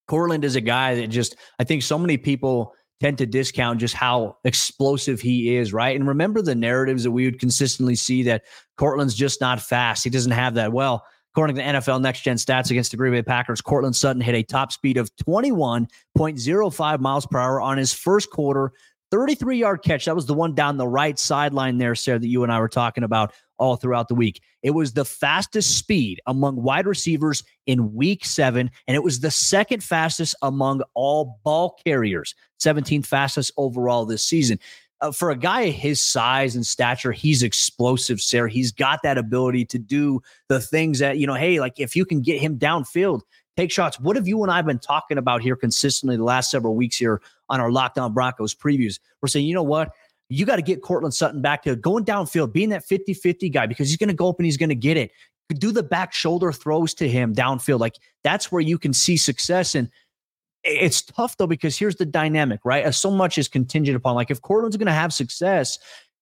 Courtland 0.09 0.45
is 0.45 0.57
a 0.57 0.61
guy 0.61 0.97
that 0.97 1.07
just 1.07 1.37
I 1.61 1.65
think 1.65 1.85
so 1.85 1.97
many 1.97 2.17
people 2.17 2.75
tend 3.03 3.19
to 3.19 3.27
discount 3.27 3.81
just 3.81 3.95
how 3.95 4.37
explosive 4.45 5.21
he 5.21 5.57
is, 5.57 5.73
right? 5.73 5.97
And 5.97 6.07
remember 6.07 6.41
the 6.41 6.55
narratives 6.55 7.03
that 7.03 7.11
we 7.11 7.25
would 7.25 7.41
consistently 7.41 7.97
see 7.97 8.23
that 8.23 8.45
Courtland's 8.79 9.17
just 9.17 9.41
not 9.41 9.61
fast. 9.61 10.05
He 10.05 10.11
doesn't 10.11 10.31
have 10.31 10.55
that. 10.55 10.73
Well, 10.73 11.05
According 11.35 11.57
to 11.57 11.63
the 11.63 11.69
NFL 11.69 12.03
Next 12.03 12.21
Gen 12.21 12.37
stats 12.37 12.71
against 12.71 12.91
the 12.91 12.99
Green 12.99 13.15
Bay 13.15 13.23
Packers, 13.23 13.63
Courtland 13.63 13.97
Sutton 13.97 14.21
hit 14.21 14.35
a 14.35 14.43
top 14.43 14.71
speed 14.71 14.99
of 14.99 15.11
21.05 15.17 17.01
miles 17.01 17.25
per 17.25 17.39
hour 17.39 17.59
on 17.59 17.79
his 17.79 17.95
first 17.95 18.29
quarter 18.29 18.73
33 19.13 19.59
yard 19.59 19.83
catch. 19.85 20.07
That 20.07 20.17
was 20.17 20.25
the 20.25 20.33
one 20.33 20.55
down 20.55 20.79
the 20.79 20.89
right 20.89 21.19
sideline 21.19 21.77
there, 21.77 21.95
Sayre, 21.95 22.19
that 22.19 22.27
you 22.27 22.43
and 22.45 22.51
I 22.51 22.59
were 22.59 22.69
talking 22.69 23.05
about 23.05 23.35
all 23.59 23.77
throughout 23.77 24.09
the 24.09 24.15
week. 24.15 24.41
It 24.63 24.71
was 24.71 24.95
the 24.95 25.05
fastest 25.05 25.77
speed 25.77 26.21
among 26.27 26.63
wide 26.63 26.87
receivers 26.87 27.45
in 27.67 27.93
week 27.93 28.25
seven, 28.25 28.71
and 28.89 28.95
it 28.97 29.03
was 29.03 29.21
the 29.21 29.31
second 29.31 29.85
fastest 29.85 30.35
among 30.41 30.81
all 30.95 31.39
ball 31.45 31.79
carriers, 31.85 32.35
17th 32.59 33.05
fastest 33.05 33.53
overall 33.59 34.07
this 34.07 34.25
season 34.25 34.59
uh, 35.03 35.11
for 35.11 35.31
a 35.31 35.37
guy 35.37 35.67
his 35.67 36.03
size 36.03 36.55
and 36.57 36.65
stature, 36.65 37.13
he's 37.13 37.43
explosive, 37.43 38.21
Sayre. 38.21 38.49
He's 38.49 38.73
got 38.73 39.03
that 39.03 39.19
ability 39.19 39.65
to 39.67 39.79
do 39.79 40.23
the 40.49 40.61
things 40.61 41.01
that, 41.01 41.19
you 41.19 41.27
know, 41.27 41.35
hey, 41.35 41.61
like 41.61 41.79
if 41.79 41.95
you 41.95 42.07
can 42.07 42.23
get 42.23 42.41
him 42.41 42.59
downfield, 42.59 43.23
take 43.57 43.71
shots. 43.71 44.01
What 44.01 44.17
have 44.17 44.29
you 44.29 44.43
and 44.43 44.51
I 44.51 44.63
been 44.63 44.79
talking 44.79 45.19
about 45.19 45.43
here 45.43 45.57
consistently 45.57 46.17
the 46.17 46.25
last 46.25 46.51
several 46.51 46.77
weeks 46.77 46.97
here 46.97 47.21
on 47.49 47.61
our 47.61 47.71
Locked 47.71 47.99
On 47.99 48.15
Broncos 48.15 48.55
previews? 48.55 49.01
We're 49.21 49.29
saying, 49.29 49.47
you 49.47 49.55
know 49.55 49.63
what? 49.63 49.91
You 50.29 50.47
got 50.47 50.57
to 50.57 50.63
get 50.63 50.83
Courtland 50.83 51.13
Sutton 51.13 51.43
back 51.43 51.65
to 51.65 51.77
going 51.77 52.05
downfield, 52.05 52.53
being 52.53 52.71
that 52.71 52.85
50 52.85 53.13
50 53.13 53.51
guy 53.51 53.67
because 53.67 53.89
he's 53.89 53.99
going 53.99 54.09
to 54.09 54.15
go 54.15 54.31
up 54.31 54.39
and 54.39 54.47
he's 54.47 54.57
going 54.57 54.71
to 54.71 54.75
get 54.75 54.97
it. 54.97 55.11
Do 55.49 55.73
the 55.73 55.83
back 55.83 56.15
shoulder 56.15 56.53
throws 56.53 56.95
to 56.95 57.09
him 57.09 57.35
downfield. 57.35 57.81
Like 57.81 57.97
that's 58.25 58.51
where 58.51 58.63
you 58.63 58.79
can 58.79 58.95
see 58.95 59.19
success. 59.19 59.75
And 59.75 59.91
it's 60.65 61.03
tough 61.03 61.37
though 61.37 61.47
because 61.47 61.79
here's 61.79 61.97
the 61.97 62.07
dynamic, 62.07 62.61
right? 62.65 62.85
As 62.85 62.97
so 62.97 63.11
much 63.11 63.39
is 63.39 63.49
contingent 63.49 63.97
upon 63.97 64.15
like 64.15 64.31
if 64.31 64.41
Courtland's 64.41 64.77
going 64.77 64.87
to 64.87 64.93
have 64.93 65.13
success, 65.13 65.79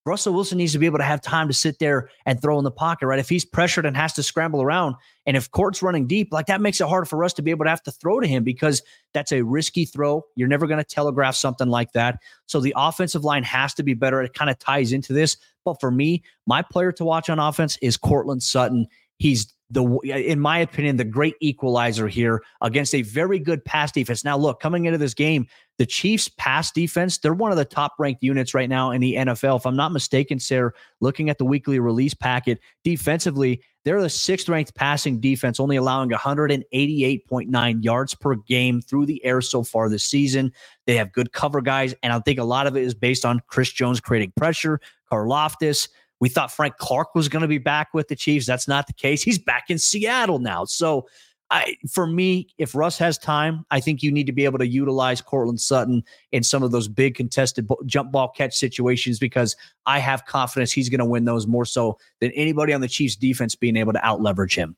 Russell 0.07 0.33
Wilson 0.33 0.57
needs 0.57 0.73
to 0.73 0.79
be 0.79 0.87
able 0.87 0.99
to 0.99 1.05
have 1.05 1.21
time 1.21 1.47
to 1.49 1.53
sit 1.55 1.79
there 1.79 2.09
and 2.25 2.41
throw 2.41 2.59
in 2.59 2.65
the 2.65 2.71
pocket, 2.71 3.07
right? 3.07 3.19
If 3.19 3.29
he's 3.29 3.45
pressured 3.45 3.85
and 3.85 3.95
has 3.97 4.15
to 4.15 4.23
scramble 4.23 4.63
around, 4.63 4.95
and 5.27 5.37
if 5.37 5.51
Court's 5.51 5.83
running 5.83 6.07
deep, 6.07 6.33
like 6.33 6.47
that 6.47 6.63
makes 6.63 6.81
it 6.81 6.89
hard 6.89 7.07
for 7.07 7.23
us 7.23 7.35
to 7.35 7.43
be 7.43 7.51
able 7.51 7.67
to 7.67 7.71
have 7.71 7.83
to 7.83 7.91
throw 7.91 8.19
to 8.19 8.27
him 8.27 8.43
because 8.43 8.83
that's 9.13 9.31
a 9.31 9.43
risky 9.43 9.85
throw. 9.85 10.25
You're 10.37 10.49
never 10.49 10.67
going 10.67 10.79
to 10.79 10.85
telegraph 10.85 11.35
something 11.35 11.69
like 11.69 11.93
that. 11.93 12.19
So 12.47 12.61
the 12.61 12.73
offensive 12.77 13.25
line 13.25 13.43
has 13.43 13.75
to 13.75 13.83
be 13.83 13.93
better. 13.93 14.23
It 14.23 14.33
kind 14.33 14.51
of 14.51 14.59
ties 14.59 14.93
into 14.93 15.13
this. 15.13 15.37
But 15.67 15.79
for 15.81 15.91
me, 15.91 16.23
my 16.47 16.63
player 16.63 16.93
to 16.93 17.05
watch 17.05 17.29
on 17.29 17.39
offense 17.39 17.77
is 17.83 17.99
Courtland 17.99 18.43
Sutton. 18.43 18.87
He's 19.19 19.53
the 19.71 19.85
in 20.05 20.41
my 20.41 20.59
opinion 20.59 20.97
the 20.97 21.05
great 21.05 21.37
equalizer 21.41 22.09
here 22.09 22.43
against 22.61 22.95
a 22.95 23.03
very 23.03 23.39
good 23.39 23.65
pass 23.65 23.93
defense. 23.93 24.25
Now 24.25 24.37
look, 24.37 24.61
coming 24.61 24.87
into 24.87 24.99
this 24.99 25.15
game, 25.15 25.47
the 25.79 25.87
Chiefs 25.87 26.29
pass 26.29 26.71
defense, 26.71 27.19
they're 27.19 27.33
one 27.33 27.53
of 27.53 27.57
the 27.57 27.65
top 27.65 27.95
ranked 27.99 28.23
units 28.23 28.53
right 28.53 28.69
now 28.69 28.91
in 28.91 29.01
the 29.01 29.15
NFL. 29.15 29.59
If 29.59 29.67
I'm 29.67 29.77
not 29.77 29.93
mistaken, 29.93 30.39
Sayre, 30.39 30.75
looking 31.01 31.31
at 31.31 31.39
the 31.39 31.45
weekly 31.45 31.79
release 31.79 32.15
packet, 32.15 32.59
defensively, 32.85 33.63
they're 33.85 34.03
the 34.03 34.11
sixth 34.11 34.49
ranked 34.49 34.75
passing 34.75 35.21
defense, 35.21 35.59
only 35.59 35.77
allowing 35.77 36.11
188.9 36.11 37.85
yards 37.85 38.15
per 38.15 38.35
game 38.35 38.83
through 38.83 39.07
the 39.07 39.25
air 39.25 39.41
so 39.41 39.63
far 39.63 39.89
this 39.89 40.05
season. 40.05 40.53
They 40.87 40.97
have 40.97 41.13
good 41.13 41.33
cover 41.33 41.63
guys, 41.63 41.95
and 42.03 42.13
I 42.13 42.19
think 42.21 42.39
a 42.39 42.45
lot 42.45 42.67
of 42.67 42.77
it 42.77 42.83
is 42.83 42.95
based 42.95 43.25
on 43.25 43.41
Chris 43.47 43.73
Jones 43.73 44.01
creating 44.01 44.33
pressure, 44.37 44.81
Karlaftis, 45.11 45.89
we 46.21 46.29
thought 46.29 46.53
Frank 46.53 46.77
Clark 46.77 47.15
was 47.15 47.29
going 47.29 47.43
to 47.43 47.49
be 47.49 47.59
back 47.59 47.95
with 47.95 48.09
the 48.09 48.17
Chiefs. 48.17 48.47
That's 48.47 48.69
not 48.69 48.87
the 48.87 48.93
case. 48.93 49.23
He's 49.23 49.39
back 49.39 49.65
in 49.69 49.79
Seattle 49.79 50.39
now. 50.39 50.65
So, 50.65 51.07
I, 51.53 51.75
for 51.91 52.07
me, 52.07 52.47
if 52.59 52.77
Russ 52.77 52.97
has 52.99 53.19
time, 53.19 53.65
I 53.73 53.81
think 53.81 54.05
you 54.05 54.13
need 54.13 54.27
to 54.27 54.33
be 54.33 54.45
able 54.45 54.61
to 54.61 54.67
utilize 54.67 55.21
Courtland 55.21 55.61
Sutton 55.61 56.05
in 56.31 56.45
some 56.45 56.63
of 56.63 56.71
those 56.71 56.87
big 56.87 57.17
contested 57.17 57.69
jump 57.87 58.13
ball 58.13 58.29
catch 58.29 58.57
situations 58.57 59.19
because 59.19 59.57
I 59.85 59.99
have 59.99 60.27
confidence 60.27 60.71
he's 60.71 60.89
going 60.89 61.01
to 61.01 61.05
win 61.05 61.25
those 61.25 61.49
more 61.49 61.65
so 61.65 61.99
than 62.21 62.31
anybody 62.33 62.73
on 62.73 62.81
the 62.81 62.89
Chiefs 62.89 63.17
defense 63.17 63.57
being 63.57 63.77
able 63.77 63.93
to 63.93 64.07
out 64.07 64.23
leverage 64.23 64.55
him. 64.55 64.77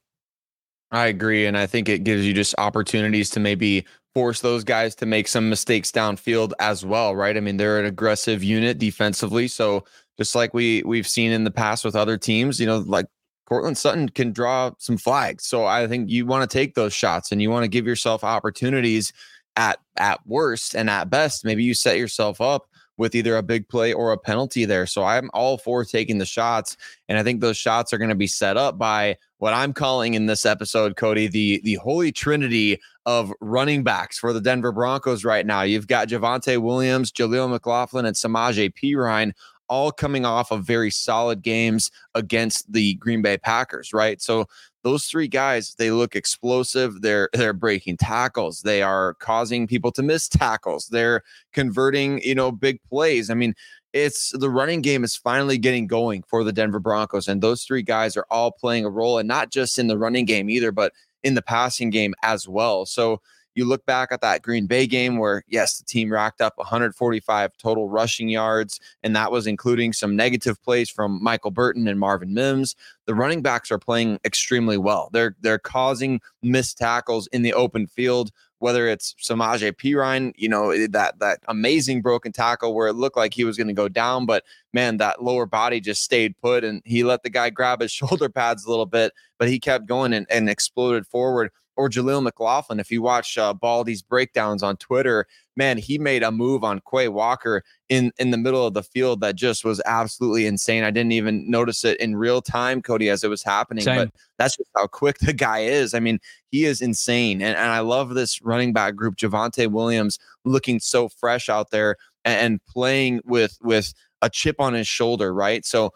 I 0.93 1.07
agree. 1.07 1.47
And 1.47 1.59
I 1.59 1.67
think 1.67 1.89
it 1.89 2.05
gives 2.05 2.27
you 2.27 2.33
just 2.33 2.55
opportunities 2.57 3.31
to 3.31 3.41
maybe 3.41 3.85
force 4.15 4.41
those 4.41 4.63
guys 4.65 4.95
to 4.95 5.07
make 5.07 5.27
some 5.27 5.49
mistakes 5.49 5.91
downfield 5.91 6.53
as 6.59 6.85
well, 6.85 7.17
right? 7.17 7.37
I 7.37 7.41
mean, 7.41 7.57
they're 7.57 7.81
an 7.81 7.87
aggressive 7.87 8.43
unit 8.45 8.79
defensively. 8.79 9.49
So 9.49 9.85
just 10.19 10.35
like 10.35 10.55
we 10.55 10.83
we've 10.85 11.09
seen 11.09 11.33
in 11.33 11.45
the 11.45 11.51
past 11.51 11.85
with 11.85 11.97
other 11.97 12.19
teams, 12.19 12.61
you 12.61 12.67
know, 12.67 12.79
like 12.79 13.07
Courtland 13.47 13.79
Sutton 13.79 14.09
can 14.09 14.33
draw 14.33 14.71
some 14.79 14.97
flags. 14.97 15.45
So 15.45 15.67
I 15.67 15.87
think 15.87 16.11
you 16.11 16.27
want 16.27 16.49
to 16.49 16.59
take 16.59 16.75
those 16.75 16.95
shots 16.95 17.33
and 17.33 17.43
you 17.43 17.51
want 17.51 17.65
to 17.65 17.69
give 17.69 17.87
yourself 17.87 18.25
opportunities 18.25 19.13
at 19.57 19.79
at 19.97 20.27
worst 20.27 20.75
and 20.75 20.89
at 20.89 21.11
best. 21.11 21.45
Maybe 21.45 21.65
you 21.65 21.75
set 21.75 21.99
yourself 21.99 22.41
up 22.41 22.67
with 22.99 23.15
either 23.15 23.37
a 23.37 23.43
big 23.43 23.69
play 23.69 23.93
or 23.93 24.13
a 24.13 24.19
penalty 24.19 24.65
there. 24.65 24.87
So 24.87 25.03
I'm 25.03 25.31
all 25.35 25.59
for 25.59 25.85
taking 25.85 26.19
the 26.19 26.27
shots. 26.27 26.77
And 27.09 27.19
I 27.19 27.23
think 27.23 27.41
those 27.41 27.57
shots 27.57 27.93
are 27.93 27.99
going 27.99 28.11
to 28.11 28.15
be 28.15 28.27
set 28.27 28.57
up 28.57 28.79
by 28.79 29.17
what 29.39 29.55
I'm 29.55 29.73
calling 29.73 30.15
in 30.15 30.27
this 30.27 30.47
episode, 30.47 30.97
Cody, 30.97 31.27
the 31.27 31.61
the 31.65 31.75
holy 31.75 32.13
trinity 32.13 32.79
of 33.07 33.33
running 33.41 33.83
backs 33.83 34.19
for 34.19 34.33
the 34.33 34.41
Denver 34.41 34.73
Broncos 34.73 35.25
right 35.25 35.45
now. 35.45 35.63
You've 35.63 35.89
got 35.89 36.09
Javonte 36.09 36.59
Williams, 36.63 37.11
Jaleel 37.11 37.51
McLaughlin, 37.51 38.07
and 38.07 38.15
Samaje 38.15 38.73
Perine 38.73 39.33
all 39.73 39.91
coming 39.91 40.27
off 40.27 40.51
of 40.51 40.65
very 40.65 40.91
solid 40.91 41.41
games 41.41 41.91
against 42.15 42.71
the 42.71 42.93
Green 42.97 43.23
Bay 43.23 43.39
Packers, 43.39 43.95
right? 43.95 44.21
So 44.21 44.45
those 44.83 45.07
three 45.07 45.29
guys, 45.29 45.75
they 45.77 45.91
look 45.91 46.15
explosive. 46.15 47.01
They're 47.01 47.31
they're 47.33 47.55
breaking 47.55 47.97
tackles. 47.97 48.61
They 48.61 48.83
are 48.83 49.15
causing 49.15 49.67
people 49.67 49.91
to 49.93 50.03
miss 50.03 50.29
tackles. 50.29 50.89
They're 50.89 51.23
converting, 51.55 52.21
you 52.23 52.35
know, 52.35 52.53
big 52.53 52.83
plays. 52.83 53.31
I 53.31 53.35
mean, 53.35 53.55
it's 53.95 54.33
the 54.33 54.51
running 54.51 54.83
game 54.83 55.05
is 55.05 55.17
finally 55.17 55.57
getting 55.57 55.87
going 55.87 56.23
for 56.25 56.45
the 56.45 56.53
Denver 56.53 56.79
Broncos, 56.79 57.27
and 57.27 57.41
those 57.41 57.65
three 57.65 57.83
guys 57.83 58.15
are 58.15 58.27
all 58.31 58.53
playing 58.53 58.85
a 58.85 58.91
role, 58.91 59.17
and 59.17 59.27
not 59.27 59.51
just 59.51 59.79
in 59.79 59.87
the 59.87 59.97
running 59.97 60.27
game 60.27 60.51
either, 60.51 60.71
but 60.71 60.93
in 61.23 61.33
the 61.33 61.43
passing 61.43 61.89
game 61.89 62.15
as 62.23 62.47
well. 62.47 62.85
So 62.85 63.23
you 63.55 63.65
look 63.65 63.85
back 63.87 64.11
at 64.13 64.21
that 64.21 64.43
Green 64.43 64.67
Bay 64.67 64.87
game 64.87 65.19
where, 65.19 65.45
yes, 65.49 65.79
the 65.79 65.85
team 65.85 66.13
racked 66.13 66.41
up 66.41 66.55
145 66.57 67.57
total 67.59 67.89
rushing 67.89 68.29
yards, 68.29 68.81
and 69.03 69.15
that 69.17 69.33
was 69.33 69.47
including 69.47 69.93
some 69.93 70.17
negative 70.17 70.63
plays 70.63 70.91
from 70.91 71.23
Michael 71.23 71.51
Burton 71.51 71.89
and 71.89 72.01
Marvin 72.01 72.35
Mims. 72.35 72.75
The 73.07 73.15
running 73.15 73.43
backs 73.43 73.71
are 73.71 73.79
playing 73.79 74.21
extremely 74.25 74.79
well. 74.79 75.11
They're 75.13 75.37
they're 75.41 75.59
causing 75.59 76.21
missed 76.43 76.79
tackles 76.79 77.27
in 77.29 77.43
the 77.43 77.55
open 77.55 77.87
field 77.87 78.31
whether 78.63 78.87
it's 78.87 79.17
Samaje 79.21 79.73
Perine, 79.73 80.33
you 80.37 80.49
know, 80.49 80.71
eh, 80.71 80.87
that 80.91 81.19
that 81.19 81.41
amazing 81.49 82.01
broken 82.01 82.31
tackle 82.31 82.75
where 82.75 82.87
it 82.87 82.93
looked 82.93 83.17
like 83.17 83.35
he 83.35 83.43
was 83.43 83.57
going 83.57 83.67
to 83.67 83.73
go 83.73 83.89
down, 83.89 84.25
but 84.25 84.45
man, 84.73 84.99
that 84.99 85.21
lower 85.21 85.47
body 85.47 85.81
just 85.81 86.05
stayed 86.05 86.37
put 86.41 86.63
and 86.63 86.81
he 86.85 87.03
let 87.03 87.25
the 87.25 87.29
guy 87.29 87.51
grab 87.51 87.81
his 87.81 87.91
shoulder 88.01 88.29
pads 88.29 88.65
a 88.65 88.71
little 88.71 88.87
bit, 88.87 89.13
but 89.37 89.49
he 89.49 89.59
kept 89.59 89.87
going 89.87 90.13
and, 90.13 90.29
and 90.31 90.49
exploded 90.49 91.05
forward. 91.09 91.51
Or 91.77 91.89
Jaleel 91.89 92.23
McLaughlin. 92.23 92.81
If 92.81 92.91
you 92.91 93.03
watch 93.03 93.39
uh, 93.39 93.55
Baldy's 93.55 94.03
breakdowns 94.03 94.63
on 94.63 94.77
Twitter, 94.77 95.27
man, 95.57 95.79
he 95.79 95.99
made 95.99 96.23
a 96.23 96.31
move 96.31 96.65
on 96.65 96.81
Quay 96.91 97.09
Walker 97.09 97.63
in 97.89 98.13
in 98.19 98.31
the 98.31 98.37
middle 98.37 98.67
of 98.67 98.75
the 98.75 98.83
field 98.83 99.21
that 99.21 99.37
just 99.37 99.65
was 99.65 99.81
absolutely 99.87 100.47
insane. 100.47 100.85
I 100.85 100.91
didn't 100.91 101.13
even 101.13 101.51
notice 101.51 101.85
it 101.85 101.99
in 102.01 102.17
real 102.17 102.43
time, 102.43 102.83
Cody, 102.83 103.09
as 103.09 103.25
it 103.25 103.29
was 103.29 103.43
happening. 103.43 103.85
Same. 103.85 103.97
But 103.97 104.11
that's 104.39 104.57
just 104.57 104.71
how 104.77 104.87
quick 104.87 105.19
the 105.21 105.33
guy 105.33 105.61
is. 105.61 105.95
I 105.95 106.01
mean, 106.01 106.19
he 106.51 106.65
is 106.65 106.81
insane. 106.81 107.43
And, 107.43 107.57
and 107.57 107.71
I 107.71 107.81
love 107.81 108.15
this 108.15 108.43
running 108.43 108.73
back 108.73 108.95
group. 108.97 109.17
Javonte 109.17 109.71
Williams 109.71 110.19
looking 110.45 110.81
so 110.81 111.09
fresh 111.09 111.49
out 111.49 111.71
there 111.71 111.97
and, 112.25 112.41
and 112.41 112.65
playing 112.67 113.21
with 113.25 113.59
with 113.63 113.93
a 114.23 114.31
chip 114.31 114.61
on 114.61 114.73
his 114.73 114.87
shoulder, 114.87 115.35
right? 115.35 115.65
So 115.65 115.93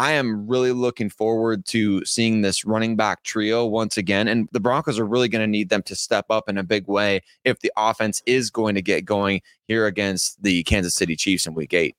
I 0.00 0.12
am 0.12 0.48
really 0.48 0.72
looking 0.72 1.10
forward 1.10 1.66
to 1.66 2.02
seeing 2.06 2.40
this 2.40 2.64
running 2.64 2.96
back 2.96 3.22
trio 3.22 3.66
once 3.66 3.98
again. 3.98 4.28
And 4.28 4.48
the 4.50 4.58
Broncos 4.58 4.98
are 4.98 5.04
really 5.04 5.28
going 5.28 5.42
to 5.42 5.46
need 5.46 5.68
them 5.68 5.82
to 5.82 5.94
step 5.94 6.24
up 6.30 6.48
in 6.48 6.56
a 6.56 6.62
big 6.62 6.88
way 6.88 7.20
if 7.44 7.60
the 7.60 7.70
offense 7.76 8.22
is 8.24 8.50
going 8.50 8.76
to 8.76 8.80
get 8.80 9.04
going 9.04 9.42
here 9.68 9.84
against 9.84 10.42
the 10.42 10.62
Kansas 10.62 10.94
City 10.94 11.16
Chiefs 11.16 11.46
in 11.46 11.52
week 11.52 11.74
eight. 11.74 11.96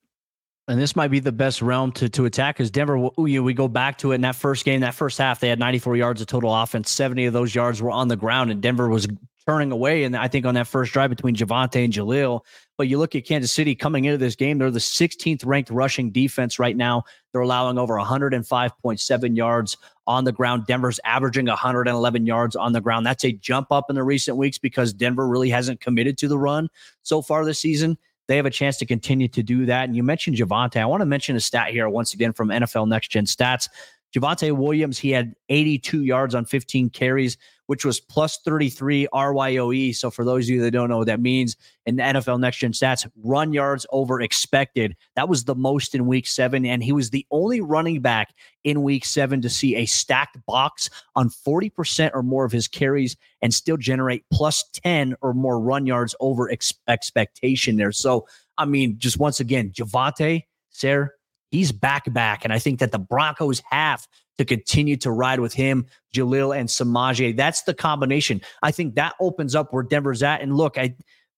And 0.67 0.81
this 0.81 0.95
might 0.95 1.09
be 1.09 1.19
the 1.19 1.31
best 1.31 1.61
realm 1.61 1.91
to 1.91 2.09
to 2.09 2.25
attack 2.25 2.55
because 2.55 2.71
Denver, 2.71 2.97
we 3.17 3.53
go 3.53 3.67
back 3.67 3.99
to 3.99 4.13
it 4.13 4.15
in 4.15 4.21
that 4.21 4.35
first 4.35 4.65
game, 4.65 4.81
that 4.81 4.95
first 4.95 5.19
half, 5.19 5.39
they 5.39 5.49
had 5.49 5.59
94 5.59 5.95
yards 5.95 6.21
of 6.21 6.27
total 6.27 6.55
offense. 6.55 6.89
70 6.89 7.25
of 7.25 7.33
those 7.33 7.53
yards 7.53 7.83
were 7.83 7.91
on 7.91 8.07
the 8.07 8.15
ground, 8.15 8.49
and 8.49 8.61
Denver 8.61 8.89
was 8.89 9.07
turning 9.45 9.71
away. 9.71 10.03
And 10.03 10.15
I 10.15 10.27
think 10.27 10.45
on 10.45 10.53
that 10.55 10.67
first 10.67 10.93
drive 10.93 11.09
between 11.09 11.35
Javonte 11.35 11.83
and 11.83 11.93
Jaleel. 11.93 12.41
But 12.77 12.87
you 12.87 12.97
look 12.97 13.15
at 13.15 13.25
Kansas 13.25 13.51
City 13.51 13.75
coming 13.75 14.05
into 14.05 14.17
this 14.17 14.35
game, 14.35 14.57
they're 14.57 14.71
the 14.71 14.79
16th 14.79 15.45
ranked 15.45 15.69
rushing 15.69 16.11
defense 16.11 16.59
right 16.59 16.75
now. 16.75 17.03
They're 17.31 17.41
allowing 17.41 17.77
over 17.77 17.95
105.7 17.95 19.37
yards 19.37 19.77
on 20.07 20.23
the 20.23 20.31
ground. 20.31 20.65
Denver's 20.67 20.99
averaging 21.05 21.45
111 21.45 22.25
yards 22.25 22.55
on 22.55 22.73
the 22.73 22.81
ground. 22.81 23.05
That's 23.05 23.23
a 23.23 23.31
jump 23.31 23.71
up 23.71 23.89
in 23.89 23.95
the 23.95 24.03
recent 24.03 24.37
weeks 24.37 24.57
because 24.57 24.93
Denver 24.93 25.27
really 25.27 25.49
hasn't 25.49 25.79
committed 25.79 26.17
to 26.19 26.27
the 26.27 26.37
run 26.37 26.69
so 27.03 27.21
far 27.21 27.45
this 27.45 27.59
season. 27.59 27.97
They 28.27 28.37
have 28.37 28.45
a 28.45 28.51
chance 28.51 28.77
to 28.77 28.85
continue 28.85 29.27
to 29.29 29.43
do 29.43 29.65
that. 29.65 29.85
And 29.85 29.95
you 29.95 30.03
mentioned 30.03 30.37
Javonte. 30.37 30.77
I 30.77 30.85
want 30.85 31.01
to 31.01 31.05
mention 31.05 31.35
a 31.35 31.39
stat 31.39 31.69
here 31.69 31.89
once 31.89 32.13
again 32.13 32.33
from 32.33 32.49
NFL 32.49 32.87
Next 32.87 33.09
Gen 33.09 33.25
Stats. 33.25 33.67
Javonte 34.15 34.55
Williams, 34.55 34.97
he 34.97 35.11
had 35.11 35.35
82 35.49 36.03
yards 36.03 36.35
on 36.35 36.45
15 36.45 36.89
carries, 36.89 37.37
which 37.67 37.85
was 37.85 37.99
plus 37.99 38.39
33 38.43 39.07
RYOE. 39.13 39.95
So 39.95 40.11
for 40.11 40.25
those 40.25 40.45
of 40.45 40.49
you 40.49 40.61
that 40.61 40.71
don't 40.71 40.89
know 40.89 40.99
what 40.99 41.07
that 41.07 41.21
means 41.21 41.55
in 41.85 41.95
the 41.95 42.03
NFL 42.03 42.39
Next 42.39 42.57
Gen 42.57 42.71
Stats, 42.73 43.09
run 43.23 43.53
yards 43.53 43.85
over 43.91 44.21
expected. 44.21 44.95
That 45.15 45.29
was 45.29 45.45
the 45.45 45.55
most 45.55 45.95
in 45.95 46.05
week 46.07 46.27
seven. 46.27 46.65
And 46.65 46.83
he 46.83 46.91
was 46.91 47.09
the 47.09 47.25
only 47.31 47.61
running 47.61 48.01
back 48.01 48.33
in 48.63 48.83
week 48.83 49.05
seven 49.05 49.41
to 49.41 49.49
see 49.49 49.75
a 49.75 49.85
stacked 49.85 50.37
box 50.45 50.89
on 51.15 51.29
40% 51.29 52.11
or 52.13 52.23
more 52.23 52.45
of 52.45 52.51
his 52.51 52.67
carries 52.67 53.15
and 53.41 53.53
still 53.53 53.77
generate 53.77 54.25
plus 54.31 54.63
10 54.73 55.15
or 55.21 55.33
more 55.33 55.59
run 55.59 55.85
yards 55.85 56.15
over 56.19 56.51
ex- 56.51 56.73
expectation 56.87 57.77
there. 57.77 57.91
So, 57.91 58.27
I 58.57 58.65
mean, 58.65 58.95
just 58.97 59.17
once 59.17 59.39
again, 59.39 59.71
Javonte, 59.71 60.43
Sayre, 60.69 61.15
he's 61.51 61.71
back 61.71 62.11
back. 62.13 62.43
And 62.43 62.51
I 62.51 62.59
think 62.59 62.79
that 62.79 62.91
the 62.91 62.99
Broncos 62.99 63.61
have 63.69 64.07
to 64.37 64.45
continue 64.45 64.97
to 64.97 65.11
ride 65.11 65.39
with 65.39 65.53
him, 65.53 65.85
Jaleel 66.15 66.57
and 66.57 66.67
Samaje. 66.67 67.35
That's 67.35 67.61
the 67.63 67.73
combination. 67.73 68.41
I 68.63 68.71
think 68.71 68.95
that 68.95 69.13
opens 69.19 69.53
up 69.53 69.71
where 69.71 69.83
Denver's 69.83 70.23
at. 70.23 70.41
And 70.41 70.57
look, 70.57 70.77
I 70.77 70.95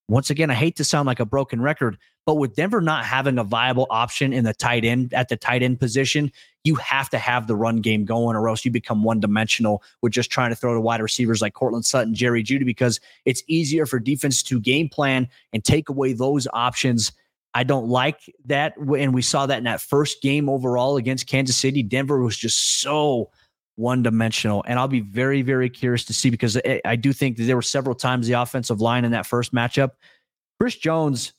once 0.10 0.29
again, 0.29 0.51
I 0.51 0.53
hate 0.53 0.75
to 0.77 0.84
sound 0.84 1.08
like 1.08 1.22
a 1.22 1.25
broken 1.25 1.62
record, 1.62 1.98
but 2.25 2.36
with 2.36 2.55
Denver 2.55 2.82
not 2.82 3.05
having 3.05 3.38
a 3.39 3.43
viable 3.43 3.88
option 3.89 4.34
in 4.34 4.43
the 4.43 4.53
tight 4.53 4.84
end 4.84 5.13
at 5.13 5.29
the 5.29 5.38
tight 5.38 5.63
end 5.63 5.79
position, 5.79 6.32
you 6.65 6.75
have 6.75 7.10
to 7.12 7.17
have 7.17 7.48
the 7.48 7.55
run 7.55 7.77
game 7.77 8.03
going, 8.03 8.36
or 8.36 8.50
else 8.50 8.65
you 8.65 8.72
become 8.72 9.03
one 9.03 9.22
dimensional 9.22 9.82
with 10.01 10.12
just 10.12 10.29
trying 10.29 10.50
to 10.50 10.55
throw 10.55 10.74
to 10.74 10.82
wide 10.82 11.01
receivers 11.01 11.41
like 11.41 11.53
Courtland 11.53 11.86
Sutton, 11.86 12.13
Jerry 12.13 12.43
Jeudy, 12.43 12.65
because 12.65 13.00
it's 13.25 13.43
easier 13.48 13.86
for 13.86 13.98
defense 13.98 14.43
to 14.43 14.60
game 14.60 14.89
plan 14.89 15.27
and 15.53 15.63
take 15.63 15.88
away 15.88 16.12
those 16.12 16.48
options 16.53 17.13
I 17.53 17.63
don't 17.63 17.88
like 17.88 18.19
that. 18.45 18.75
And 18.77 19.13
we 19.13 19.22
saw 19.22 19.45
that 19.45 19.60
in 19.60 19.63
that 19.65 19.81
first 19.81 20.22
game 20.22 20.50
overall 20.50 20.98
against 20.98 21.27
Kansas 21.27 21.55
City. 21.55 21.83
Denver 21.83 22.19
was 22.22 22.36
just 22.36 22.81
so 22.81 23.29
one 23.75 24.03
dimensional. 24.03 24.63
And 24.67 24.79
I'll 24.79 24.88
be 24.88 25.01
very, 25.01 25.41
very 25.41 25.69
curious 25.69 26.03
to 26.05 26.13
see 26.13 26.29
because 26.29 26.60
I 26.86 26.95
do 26.95 27.13
think 27.13 27.38
that 27.38 27.43
there 27.43 27.55
were 27.55 27.62
several 27.62 27.95
times 27.95 28.27
the 28.27 28.33
offensive 28.33 28.81
line 28.81 29.05
in 29.05 29.12
that 29.12 29.25
first 29.25 29.53
matchup. 29.53 29.91
Chris 30.60 30.75
Jones, 30.75 31.33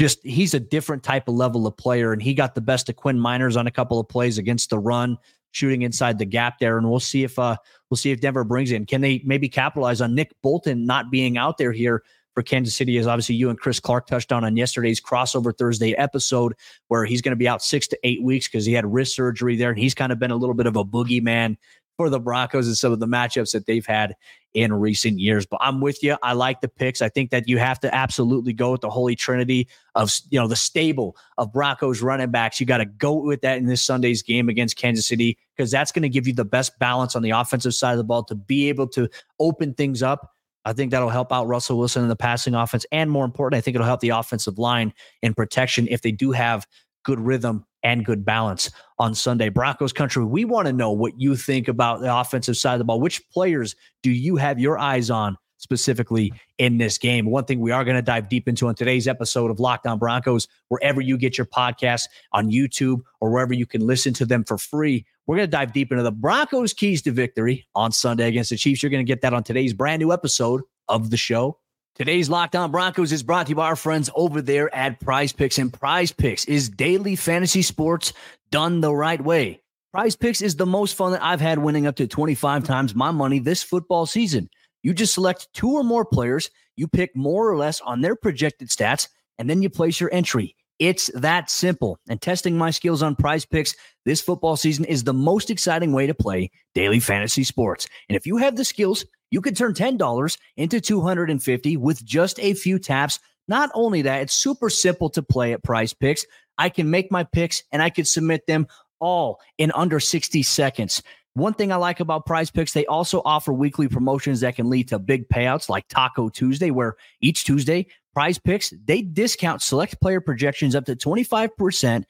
just 0.00 0.18
he's 0.24 0.54
a 0.54 0.60
different 0.60 1.02
type 1.02 1.28
of 1.28 1.34
level 1.34 1.66
of 1.66 1.76
player. 1.76 2.12
And 2.12 2.22
he 2.22 2.34
got 2.34 2.54
the 2.54 2.60
best 2.60 2.88
of 2.88 2.96
Quinn 2.96 3.18
Meinerz 3.18 3.56
on 3.56 3.66
a 3.66 3.70
couple 3.70 3.98
of 3.98 4.08
plays 4.08 4.38
against 4.38 4.70
the 4.70 4.78
run, 4.78 5.16
shooting 5.52 5.82
inside 5.82 6.18
the 6.18 6.24
gap 6.24 6.58
there. 6.58 6.78
And 6.78 6.90
we'll 6.90 7.00
see 7.00 7.22
if 7.22 7.38
uh 7.38 7.56
we'll 7.90 7.96
see 7.96 8.10
if 8.10 8.20
Denver 8.20 8.44
brings 8.44 8.72
in. 8.72 8.86
Can 8.86 9.00
they 9.00 9.22
maybe 9.24 9.48
capitalize 9.48 10.00
on 10.00 10.14
Nick 10.14 10.32
Bolton 10.42 10.84
not 10.84 11.10
being 11.10 11.38
out 11.38 11.58
there 11.58 11.72
here 11.72 12.02
for 12.34 12.42
Kansas 12.42 12.74
City 12.74 12.96
is 12.96 13.06
obviously 13.06 13.36
you 13.36 13.48
and 13.48 13.58
Chris 13.58 13.80
Clark 13.80 14.06
touched 14.06 14.32
on 14.32 14.44
on 14.44 14.56
yesterday's 14.56 15.00
crossover 15.00 15.56
Thursday 15.56 15.94
episode, 15.94 16.54
where 16.88 17.04
he's 17.04 17.22
going 17.22 17.32
to 17.32 17.36
be 17.36 17.48
out 17.48 17.62
six 17.62 17.86
to 17.88 17.98
eight 18.02 18.22
weeks 18.22 18.48
because 18.48 18.66
he 18.66 18.72
had 18.72 18.92
wrist 18.92 19.14
surgery 19.14 19.56
there, 19.56 19.70
and 19.70 19.78
he's 19.78 19.94
kind 19.94 20.12
of 20.12 20.18
been 20.18 20.30
a 20.30 20.36
little 20.36 20.54
bit 20.54 20.66
of 20.66 20.76
a 20.76 20.84
boogeyman 20.84 21.56
for 21.96 22.10
the 22.10 22.18
Broncos 22.18 22.66
and 22.66 22.76
some 22.76 22.92
of 22.92 22.98
the 22.98 23.06
matchups 23.06 23.52
that 23.52 23.66
they've 23.66 23.86
had 23.86 24.16
in 24.52 24.72
recent 24.72 25.18
years. 25.18 25.46
But 25.46 25.60
I'm 25.62 25.80
with 25.80 26.02
you. 26.02 26.16
I 26.22 26.32
like 26.32 26.60
the 26.60 26.68
picks. 26.68 27.02
I 27.02 27.08
think 27.08 27.30
that 27.30 27.48
you 27.48 27.58
have 27.58 27.78
to 27.80 27.94
absolutely 27.94 28.52
go 28.52 28.72
with 28.72 28.80
the 28.80 28.90
holy 28.90 29.14
trinity 29.14 29.68
of 29.94 30.12
you 30.30 30.38
know 30.38 30.48
the 30.48 30.56
stable 30.56 31.16
of 31.38 31.52
Broncos 31.52 32.02
running 32.02 32.30
backs. 32.30 32.58
You 32.58 32.66
got 32.66 32.78
to 32.78 32.84
go 32.84 33.14
with 33.14 33.42
that 33.42 33.58
in 33.58 33.66
this 33.66 33.82
Sunday's 33.82 34.22
game 34.22 34.48
against 34.48 34.76
Kansas 34.76 35.06
City 35.06 35.38
because 35.56 35.70
that's 35.70 35.92
going 35.92 36.02
to 36.02 36.08
give 36.08 36.26
you 36.26 36.32
the 36.32 36.44
best 36.44 36.78
balance 36.78 37.14
on 37.14 37.22
the 37.22 37.30
offensive 37.30 37.74
side 37.74 37.92
of 37.92 37.98
the 37.98 38.04
ball 38.04 38.24
to 38.24 38.34
be 38.34 38.68
able 38.68 38.88
to 38.88 39.08
open 39.38 39.74
things 39.74 40.02
up 40.02 40.33
I 40.64 40.72
think 40.72 40.90
that'll 40.90 41.10
help 41.10 41.32
out 41.32 41.46
Russell 41.46 41.78
Wilson 41.78 42.02
in 42.02 42.08
the 42.08 42.16
passing 42.16 42.54
offense. 42.54 42.86
And 42.90 43.10
more 43.10 43.24
important, 43.24 43.58
I 43.58 43.60
think 43.60 43.74
it'll 43.74 43.86
help 43.86 44.00
the 44.00 44.10
offensive 44.10 44.58
line 44.58 44.92
in 45.22 45.34
protection 45.34 45.88
if 45.90 46.02
they 46.02 46.12
do 46.12 46.32
have 46.32 46.66
good 47.04 47.20
rhythm 47.20 47.64
and 47.82 48.04
good 48.04 48.24
balance 48.24 48.70
on 48.98 49.14
Sunday. 49.14 49.50
Broncos 49.50 49.92
country, 49.92 50.24
we 50.24 50.44
want 50.44 50.66
to 50.66 50.72
know 50.72 50.90
what 50.90 51.20
you 51.20 51.36
think 51.36 51.68
about 51.68 52.00
the 52.00 52.14
offensive 52.14 52.56
side 52.56 52.74
of 52.74 52.78
the 52.78 52.84
ball. 52.84 52.98
Which 52.98 53.28
players 53.28 53.76
do 54.02 54.10
you 54.10 54.36
have 54.36 54.58
your 54.58 54.78
eyes 54.78 55.10
on 55.10 55.36
specifically 55.58 56.32
in 56.56 56.78
this 56.78 56.96
game? 56.96 57.26
One 57.26 57.44
thing 57.44 57.60
we 57.60 57.70
are 57.70 57.84
going 57.84 57.96
to 57.96 58.02
dive 58.02 58.30
deep 58.30 58.48
into 58.48 58.68
on 58.68 58.74
today's 58.74 59.06
episode 59.06 59.50
of 59.50 59.60
Locked 59.60 59.86
On 59.86 59.98
Broncos, 59.98 60.48
wherever 60.68 61.00
you 61.00 61.18
get 61.18 61.36
your 61.36 61.46
podcasts 61.46 62.08
on 62.32 62.50
YouTube 62.50 63.00
or 63.20 63.30
wherever 63.30 63.52
you 63.52 63.66
can 63.66 63.86
listen 63.86 64.14
to 64.14 64.24
them 64.24 64.44
for 64.44 64.56
free 64.56 65.04
we're 65.26 65.36
going 65.36 65.46
to 65.46 65.50
dive 65.50 65.72
deep 65.72 65.90
into 65.90 66.02
the 66.02 66.12
Broncos' 66.12 66.72
keys 66.72 67.02
to 67.02 67.12
victory 67.12 67.66
on 67.74 67.92
Sunday 67.92 68.28
against 68.28 68.50
the 68.50 68.56
Chiefs. 68.56 68.82
You're 68.82 68.90
going 68.90 69.04
to 69.04 69.10
get 69.10 69.22
that 69.22 69.32
on 69.32 69.42
today's 69.42 69.72
brand 69.72 70.00
new 70.00 70.12
episode 70.12 70.62
of 70.88 71.10
the 71.10 71.16
show. 71.16 71.58
Today's 71.94 72.28
Locked 72.28 72.56
On 72.56 72.70
Broncos 72.70 73.12
is 73.12 73.22
brought 73.22 73.46
to 73.46 73.50
you 73.50 73.56
by 73.56 73.66
our 73.66 73.76
friends 73.76 74.10
over 74.16 74.42
there 74.42 74.74
at 74.74 75.00
Prize 75.00 75.32
Picks. 75.32 75.58
And 75.58 75.72
Prize 75.72 76.10
Picks 76.12 76.44
is 76.44 76.68
daily 76.68 77.16
fantasy 77.16 77.62
sports 77.62 78.12
done 78.50 78.80
the 78.80 78.94
right 78.94 79.22
way. 79.22 79.62
Prize 79.92 80.16
Picks 80.16 80.42
is 80.42 80.56
the 80.56 80.66
most 80.66 80.96
fun 80.96 81.12
that 81.12 81.22
I've 81.22 81.40
had 81.40 81.60
winning 81.60 81.86
up 81.86 81.94
to 81.96 82.08
25 82.08 82.64
times 82.64 82.96
my 82.96 83.12
money 83.12 83.38
this 83.38 83.62
football 83.62 84.06
season. 84.06 84.50
You 84.82 84.92
just 84.92 85.14
select 85.14 85.48
two 85.54 85.70
or 85.70 85.84
more 85.84 86.04
players, 86.04 86.50
you 86.76 86.88
pick 86.88 87.14
more 87.14 87.48
or 87.48 87.56
less 87.56 87.80
on 87.80 88.00
their 88.00 88.16
projected 88.16 88.68
stats, 88.68 89.08
and 89.38 89.48
then 89.48 89.62
you 89.62 89.70
place 89.70 90.00
your 90.00 90.12
entry. 90.12 90.56
It's 90.78 91.10
that 91.14 91.50
simple. 91.50 91.98
And 92.08 92.20
testing 92.20 92.58
my 92.58 92.70
skills 92.70 93.02
on 93.02 93.14
prize 93.14 93.44
picks 93.44 93.74
this 94.04 94.20
football 94.20 94.56
season 94.56 94.84
is 94.84 95.04
the 95.04 95.14
most 95.14 95.50
exciting 95.50 95.92
way 95.92 96.06
to 96.06 96.14
play 96.14 96.50
daily 96.74 97.00
fantasy 97.00 97.44
sports. 97.44 97.86
And 98.08 98.16
if 98.16 98.26
you 98.26 98.36
have 98.38 98.56
the 98.56 98.64
skills, 98.64 99.04
you 99.30 99.40
can 99.40 99.54
turn 99.54 99.74
$10 99.74 100.38
into 100.56 100.80
250 100.80 101.76
with 101.76 102.04
just 102.04 102.38
a 102.40 102.54
few 102.54 102.78
taps. 102.78 103.18
Not 103.46 103.70
only 103.74 104.02
that, 104.02 104.22
it's 104.22 104.32
super 104.32 104.68
simple 104.70 105.10
to 105.10 105.22
play 105.22 105.52
at 105.52 105.62
prize 105.62 105.92
picks. 105.92 106.26
I 106.58 106.68
can 106.68 106.90
make 106.90 107.10
my 107.10 107.24
picks 107.24 107.62
and 107.72 107.82
I 107.82 107.90
can 107.90 108.04
submit 108.04 108.46
them 108.46 108.66
all 109.00 109.40
in 109.58 109.70
under 109.72 110.00
60 110.00 110.42
seconds. 110.42 111.02
One 111.34 111.52
thing 111.52 111.72
I 111.72 111.76
like 111.76 111.98
about 111.98 112.26
prize 112.26 112.50
picks, 112.50 112.72
they 112.72 112.86
also 112.86 113.20
offer 113.24 113.52
weekly 113.52 113.88
promotions 113.88 114.40
that 114.40 114.54
can 114.54 114.70
lead 114.70 114.88
to 114.88 115.00
big 115.00 115.28
payouts 115.28 115.68
like 115.68 115.88
Taco 115.88 116.28
Tuesday, 116.28 116.70
where 116.70 116.94
each 117.20 117.44
Tuesday 117.44 117.88
Prize 118.14 118.38
Picks, 118.38 118.72
they 118.84 119.02
discount 119.02 119.60
select 119.60 120.00
player 120.00 120.20
projections 120.20 120.74
up 120.74 120.84
to 120.86 120.94
25% 120.94 122.04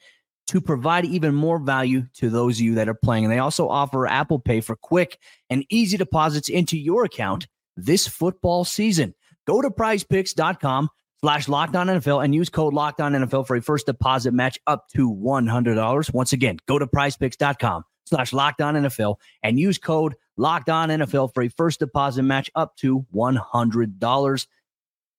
to 0.47 0.61
provide 0.61 1.05
even 1.05 1.33
more 1.33 1.57
value 1.57 2.03
to 2.13 2.29
those 2.29 2.57
of 2.57 2.61
you 2.61 2.75
that 2.75 2.87
are 2.87 2.93
playing. 2.93 3.25
And 3.25 3.33
they 3.33 3.39
also 3.39 3.67
offer 3.67 4.05
Apple 4.05 4.39
Pay 4.39 4.61
for 4.61 4.75
quick 4.75 5.17
and 5.49 5.65
easy 5.69 5.97
deposits 5.97 6.49
into 6.49 6.77
your 6.77 7.05
account 7.05 7.47
this 7.75 8.07
football 8.07 8.63
season. 8.63 9.15
Go 9.47 9.61
to 9.61 9.69
prizepicks.com 9.69 10.89
slash 11.21 11.47
lockdown 11.47 11.87
NFL 11.87 12.23
and 12.23 12.35
use 12.35 12.49
code 12.49 12.73
lockdown 12.73 13.25
NFL 13.25 13.47
for 13.47 13.55
a 13.55 13.61
first 13.61 13.87
deposit 13.87 14.33
match 14.33 14.59
up 14.67 14.87
to 14.89 15.11
$100. 15.11 16.13
Once 16.13 16.33
again, 16.33 16.57
go 16.67 16.77
to 16.77 16.85
prizepicks.com 16.85 17.83
slash 18.05 18.31
lockdown 18.31 18.85
NFL 18.85 19.15
and 19.41 19.59
use 19.59 19.79
code 19.79 20.15
lockdown 20.37 20.89
NFL 20.89 21.33
for 21.33 21.41
a 21.43 21.49
first 21.49 21.79
deposit 21.79 22.23
match 22.23 22.51
up 22.55 22.75
to 22.77 23.05
$100. 23.13 24.47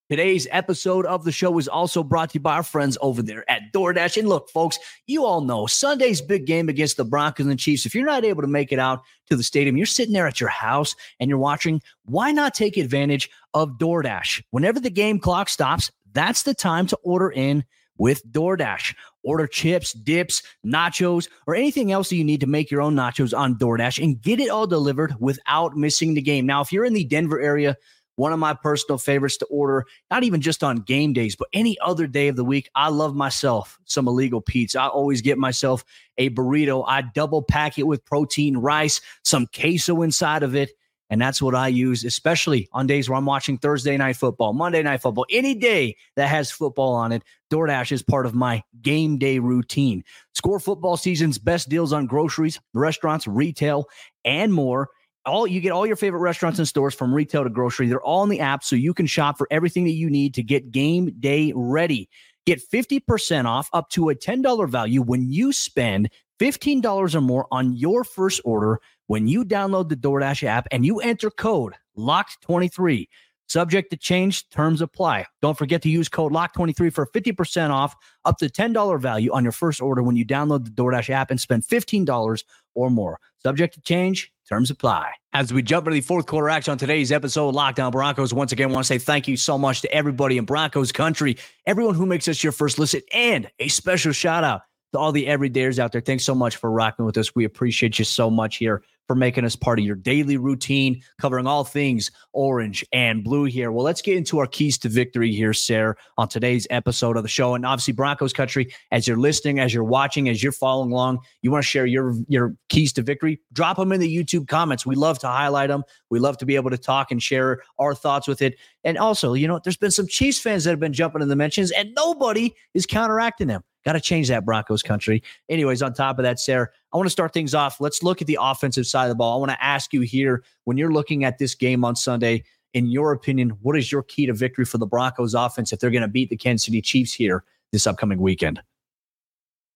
Today's 0.09 0.47
episode 0.53 1.05
of 1.05 1.25
the 1.25 1.33
show 1.33 1.59
is 1.59 1.66
also 1.66 2.05
brought 2.05 2.31
to 2.31 2.35
you 2.35 2.40
by 2.40 2.55
our 2.55 2.62
friends 2.62 2.97
over 3.01 3.23
there 3.23 3.49
at 3.51 3.73
DoorDash. 3.73 4.16
And 4.16 4.29
look, 4.29 4.49
folks, 4.51 4.79
you 5.09 5.25
all 5.25 5.40
know 5.40 5.66
Sunday's 5.66 6.21
big 6.21 6.47
game 6.47 6.69
against 6.69 6.97
the 6.97 7.05
Broncos 7.05 7.49
and 7.49 7.59
Chiefs. 7.59 7.87
If 7.87 7.92
you're 7.92 8.07
not 8.07 8.25
able 8.25 8.42
to 8.42 8.49
make 8.49 8.71
it 8.71 8.79
out 8.79 9.03
to 9.31 9.37
the 9.37 9.42
stadium, 9.42 9.77
you're 9.77 9.85
sitting 9.85 10.12
there 10.12 10.29
at 10.29 10.40
your 10.40 10.49
house 10.49 10.95
and 11.19 11.29
you're 11.29 11.40
watching, 11.40 11.83
why 12.05 12.31
not 12.31 12.55
take 12.55 12.77
advantage 12.77 13.29
of 13.53 13.79
DoorDash? 13.79 14.45
Whenever 14.53 14.79
the 14.79 14.90
game 14.90 15.19
clock 15.19 15.49
stops, 15.49 15.90
that's 16.12 16.45
the 16.45 16.55
time 16.55 16.87
to 16.87 16.97
order 17.03 17.31
in 17.31 17.64
with 17.99 18.25
DoorDash. 18.31 18.95
Order 19.25 19.49
chips, 19.49 19.92
dips, 19.92 20.40
nachos, 20.64 21.29
or 21.49 21.57
anything 21.57 21.90
else 21.90 22.11
that 22.11 22.16
you 22.16 22.23
need 22.23 22.40
to 22.42 22.47
make 22.47 22.71
your 22.71 22.81
own 22.81 22.95
nachos 22.95 23.37
on 23.37 23.57
DoorDash 23.57 24.01
and 24.01 24.23
get 24.23 24.38
it 24.38 24.51
all 24.51 24.69
delivered 24.69 25.16
without 25.19 25.77
missing 25.77 26.14
the 26.14 26.23
game. 26.23 26.47
Now, 26.47 26.61
if 26.61 26.71
you're 26.71 26.85
in 26.85 26.92
the 26.92 27.03
Denver 27.03 27.40
area, 27.40 27.77
one 28.16 28.33
of 28.33 28.38
my 28.38 28.55
personal 28.55 28.98
favorites 28.98 29.37
to 29.38 29.46
order, 29.46 29.87
not 30.11 30.24
even 30.24 30.40
just 30.40 30.64
on 30.64 30.79
game 30.79 31.12
days, 31.12 31.37
but 31.37 31.48
any 31.52 31.79
other 31.81 32.07
day 32.07 32.29
of 32.29 32.37
the 32.37 32.44
week. 32.44 32.68
I 32.74 32.88
love 32.88 33.14
myself 33.14 33.79
some 33.85 34.09
Illegal 34.09 34.40
Pete's. 34.40 34.74
I 34.74 34.88
always 34.88 35.22
get 35.22 35.38
myself 35.38 35.85
a 36.18 36.31
burrito. 36.31 36.85
I 36.87 37.02
double 37.02 37.42
pack 37.42 37.79
it 37.79 37.87
with 37.87 38.05
protein 38.05 38.57
rice, 38.57 39.00
some 39.22 39.46
queso 39.46 40.02
inside 40.02 40.42
of 40.42 40.55
it. 40.55 40.70
And 41.09 41.20
that's 41.20 41.40
what 41.40 41.55
I 41.55 41.68
use, 41.68 42.05
especially 42.05 42.68
on 42.72 42.88
days 42.88 43.09
where 43.09 43.16
I'm 43.16 43.26
watching 43.26 43.59
Thursday 43.59 43.96
night 43.96 44.16
football, 44.16 44.52
Monday 44.52 44.83
night 44.83 45.02
football, 45.02 45.24
any 45.31 45.55
day 45.55 45.96
that 46.16 46.26
has 46.29 46.50
football 46.50 46.94
on 46.94 47.12
it. 47.12 47.22
DoorDash 47.52 47.92
is 47.92 48.02
part 48.02 48.26
of 48.26 48.35
my 48.35 48.64
game 48.83 49.16
day 49.18 49.38
routine. 49.38 50.02
Score 50.35 50.59
football 50.59 50.96
season's 50.96 51.38
best 51.38 51.68
deals 51.68 51.92
on 51.92 52.07
groceries, 52.07 52.59
restaurants, 52.74 53.29
retail, 53.29 53.87
and 54.24 54.52
more 54.52 54.90
all 55.26 55.46
you 55.46 55.60
get 55.60 55.72
all 55.72 55.86
your 55.86 55.96
favorite 55.96 56.20
restaurants 56.20 56.58
and 56.58 56.68
stores 56.68 56.94
from 56.94 57.14
retail 57.14 57.44
to 57.44 57.50
grocery. 57.50 57.88
They're 57.88 58.00
all 58.00 58.22
in 58.22 58.30
the 58.30 58.40
app, 58.40 58.64
so 58.64 58.76
you 58.76 58.94
can 58.94 59.06
shop 59.06 59.36
for 59.36 59.46
everything 59.50 59.84
that 59.84 59.92
you 59.92 60.08
need 60.08 60.34
to 60.34 60.42
get 60.42 60.70
game 60.70 61.14
day 61.20 61.52
ready. 61.54 62.08
Get 62.46 62.62
50% 62.70 63.46
off 63.46 63.68
up 63.72 63.90
to 63.90 64.10
a 64.10 64.14
$10 64.14 64.68
value 64.68 65.02
when 65.02 65.28
you 65.28 65.52
spend 65.52 66.10
$15 66.38 67.14
or 67.14 67.20
more 67.20 67.46
on 67.50 67.74
your 67.74 68.04
first 68.04 68.40
order 68.44 68.80
when 69.08 69.26
you 69.26 69.44
download 69.44 69.88
the 69.88 69.96
DoorDash 69.96 70.44
app 70.44 70.68
and 70.70 70.84
you 70.86 71.00
enter 71.00 71.30
code 71.30 71.74
LOCKED23. 71.98 73.08
Subject 73.48 73.90
to 73.90 73.96
change, 73.96 74.48
terms 74.50 74.82
apply. 74.82 75.26
Don't 75.40 75.56
forget 75.56 75.80
to 75.82 75.88
use 75.88 76.09
code 76.09 76.32
LOCK23 76.32 76.92
for 76.92 77.06
50% 77.06 77.70
off 77.70 77.94
up 78.24 78.38
to 78.38 78.46
$10 78.46 79.00
value 79.00 79.32
on 79.32 79.44
your 79.44 79.52
first 79.52 79.80
order 79.80 80.02
when 80.02 80.16
you 80.16 80.26
download 80.26 80.64
the 80.64 80.70
DoorDash 80.70 81.11
app 81.11 81.30
and 81.30 81.40
spend 81.40 81.62
$15 81.62 82.44
or 82.74 82.90
more. 82.90 83.20
Subject 83.42 83.74
to 83.74 83.80
change, 83.80 84.32
terms 84.48 84.70
apply. 84.70 85.12
As 85.32 85.52
we 85.52 85.62
jump 85.62 85.87
into 85.87 85.94
the 85.94 86.00
fourth 86.00 86.26
quarter 86.26 86.48
action 86.48 86.72
on 86.72 86.78
today's 86.78 87.12
episode, 87.12 87.54
Locked 87.54 87.78
On 87.78 87.92
Broncos, 87.92 88.35
once 88.35 88.50
again, 88.50 88.70
want 88.72 88.85
to 88.85 88.88
say 88.88 88.98
thank 88.98 89.28
you 89.28 89.37
so 89.37 89.56
much 89.56 89.80
to 89.82 89.92
everybody 89.92 90.38
in 90.38 90.44
Broncos 90.44 90.90
country, 90.90 91.37
everyone 91.66 91.94
who 91.94 92.06
makes 92.06 92.26
us 92.26 92.42
your 92.42 92.52
first 92.52 92.80
listen, 92.80 93.00
and 93.12 93.48
a 93.61 93.68
special 93.68 94.12
shout 94.12 94.42
out 94.42 94.62
to 94.92 94.98
all 94.98 95.12
the 95.12 95.26
everydayers 95.26 95.78
out 95.78 95.92
there. 95.92 96.00
Thanks 96.00 96.24
so 96.24 96.35
much 96.35 96.56
for 96.56 96.70
rocking 96.70 97.04
with 97.04 97.16
us. 97.16 97.35
We 97.35 97.44
appreciate 97.44 97.98
you 97.98 98.04
so 98.04 98.28
much 98.28 98.56
here 98.56 98.82
for 99.07 99.14
making 99.14 99.45
us 99.45 99.57
part 99.57 99.79
of 99.79 99.85
your 99.85 99.97
daily 99.97 100.37
routine, 100.37 101.03
covering 101.21 101.47
all 101.47 101.64
things 101.64 102.11
orange 102.33 102.85
and 102.92 103.23
blue 103.23 103.45
here. 103.45 103.73
Well, 103.73 103.85
let's 103.85 104.03
get 104.03 104.16
into 104.16 104.38
our 104.38 104.47
keys 104.47 104.79
to 104.79 104.88
victory 104.88 105.33
here, 105.33 105.53
Sayre, 105.53 105.97
on 106.19 106.29
today's 106.29 106.66
episode 106.71 107.16
of 107.16 107.23
the 107.23 107.29
show. 107.29 107.55
And 107.55 107.64
obviously, 107.64 107.92
Broncos 107.92 108.33
country, 108.33 108.73
as 108.90 109.07
you're 109.07 109.16
listening, 109.16 109.61
as 109.61 109.73
you're 109.73 109.85
watching, 109.85 110.29
as 110.29 110.42
you're 110.42 110.53
following 110.53 110.92
along, 110.92 111.21
you 111.42 111.51
want 111.51 111.62
to 111.62 111.69
share 111.69 111.87
your 111.87 112.14
your 112.29 112.55
keys 112.69 112.92
to 112.95 113.03
victory, 113.03 113.40
drop 113.53 113.77
them 113.77 113.92
in 113.92 114.01
the 114.01 114.16
YouTube 114.16 114.49
comments. 114.49 114.85
We 114.85 114.95
love 114.95 115.19
to 115.21 115.29
highlight 115.29 115.69
them. 115.69 115.85
We 116.11 116.19
love 116.19 116.38
to 116.38 116.47
be 116.47 116.57
able 116.57 116.71
to 116.71 116.79
talk 116.79 117.11
and 117.11 117.23
share 117.23 117.62
our 117.79 117.95
thoughts 117.95 118.29
with 118.29 118.42
it. 118.42 118.57
And 118.85 118.99
also, 118.99 119.35
you 119.35 119.49
know, 119.49 119.61
there's 119.62 119.77
been 119.77 119.90
some 119.90 120.07
Chiefs 120.07 120.38
fans 120.38 120.64
that 120.64 120.71
have 120.71 120.81
been 120.81 120.92
jumping 120.92 121.23
in 121.23 121.29
the 121.29 121.37
mentions, 121.37 121.71
and 121.71 121.95
nobody 121.95 122.55
is 122.75 122.87
counteracting 122.87 123.49
them. 123.49 123.62
Got 123.87 123.92
to 123.92 124.01
change 124.01 124.27
that 124.29 124.44
Broncos 124.44 124.83
country. 124.83 125.22
Anyways, 125.49 125.81
on 125.81 125.94
top 125.94 126.18
of 126.18 126.25
that, 126.25 126.40
Sayre, 126.40 126.72
I 126.92 126.96
want 126.96 127.07
to 127.07 127.11
start 127.11 127.33
things 127.33 127.55
off. 127.55 127.81
Let's 127.81 128.03
look 128.03 128.20
at 128.20 128.27
the 128.27 128.37
offensive 128.40 128.85
side 128.85 129.05
of 129.05 129.11
the 129.11 129.14
ball. 129.14 129.37
I 129.37 129.38
want 129.38 129.53
to 129.53 129.64
ask 129.64 129.92
you 129.92 130.01
here 130.01 130.42
when 130.64 130.77
you're 130.77 130.92
looking 130.92 131.22
at 131.22 131.38
this 131.38 131.55
game 131.55 131.85
on 131.85 131.94
Sunday, 131.94 132.42
in 132.75 132.87
your 132.87 133.12
opinion, 133.12 133.51
what 133.62 133.79
is 133.79 133.92
your 133.92 134.03
key 134.03 134.27
to 134.27 134.33
victory 134.33 134.64
for 134.64 134.79
the 134.79 134.87
Broncos 134.87 135.35
offense 135.35 135.72
if 135.72 135.79
they're 135.79 135.92
going 135.92 136.03
to 136.03 136.09
beat 136.09 136.31
the 136.31 136.37
Kansas 136.37 136.66
City 136.66 136.83
Chiefs 136.83 137.12
here 137.12 137.44
this 137.70 137.87
upcoming 137.87 138.18
weekend? 138.18 138.61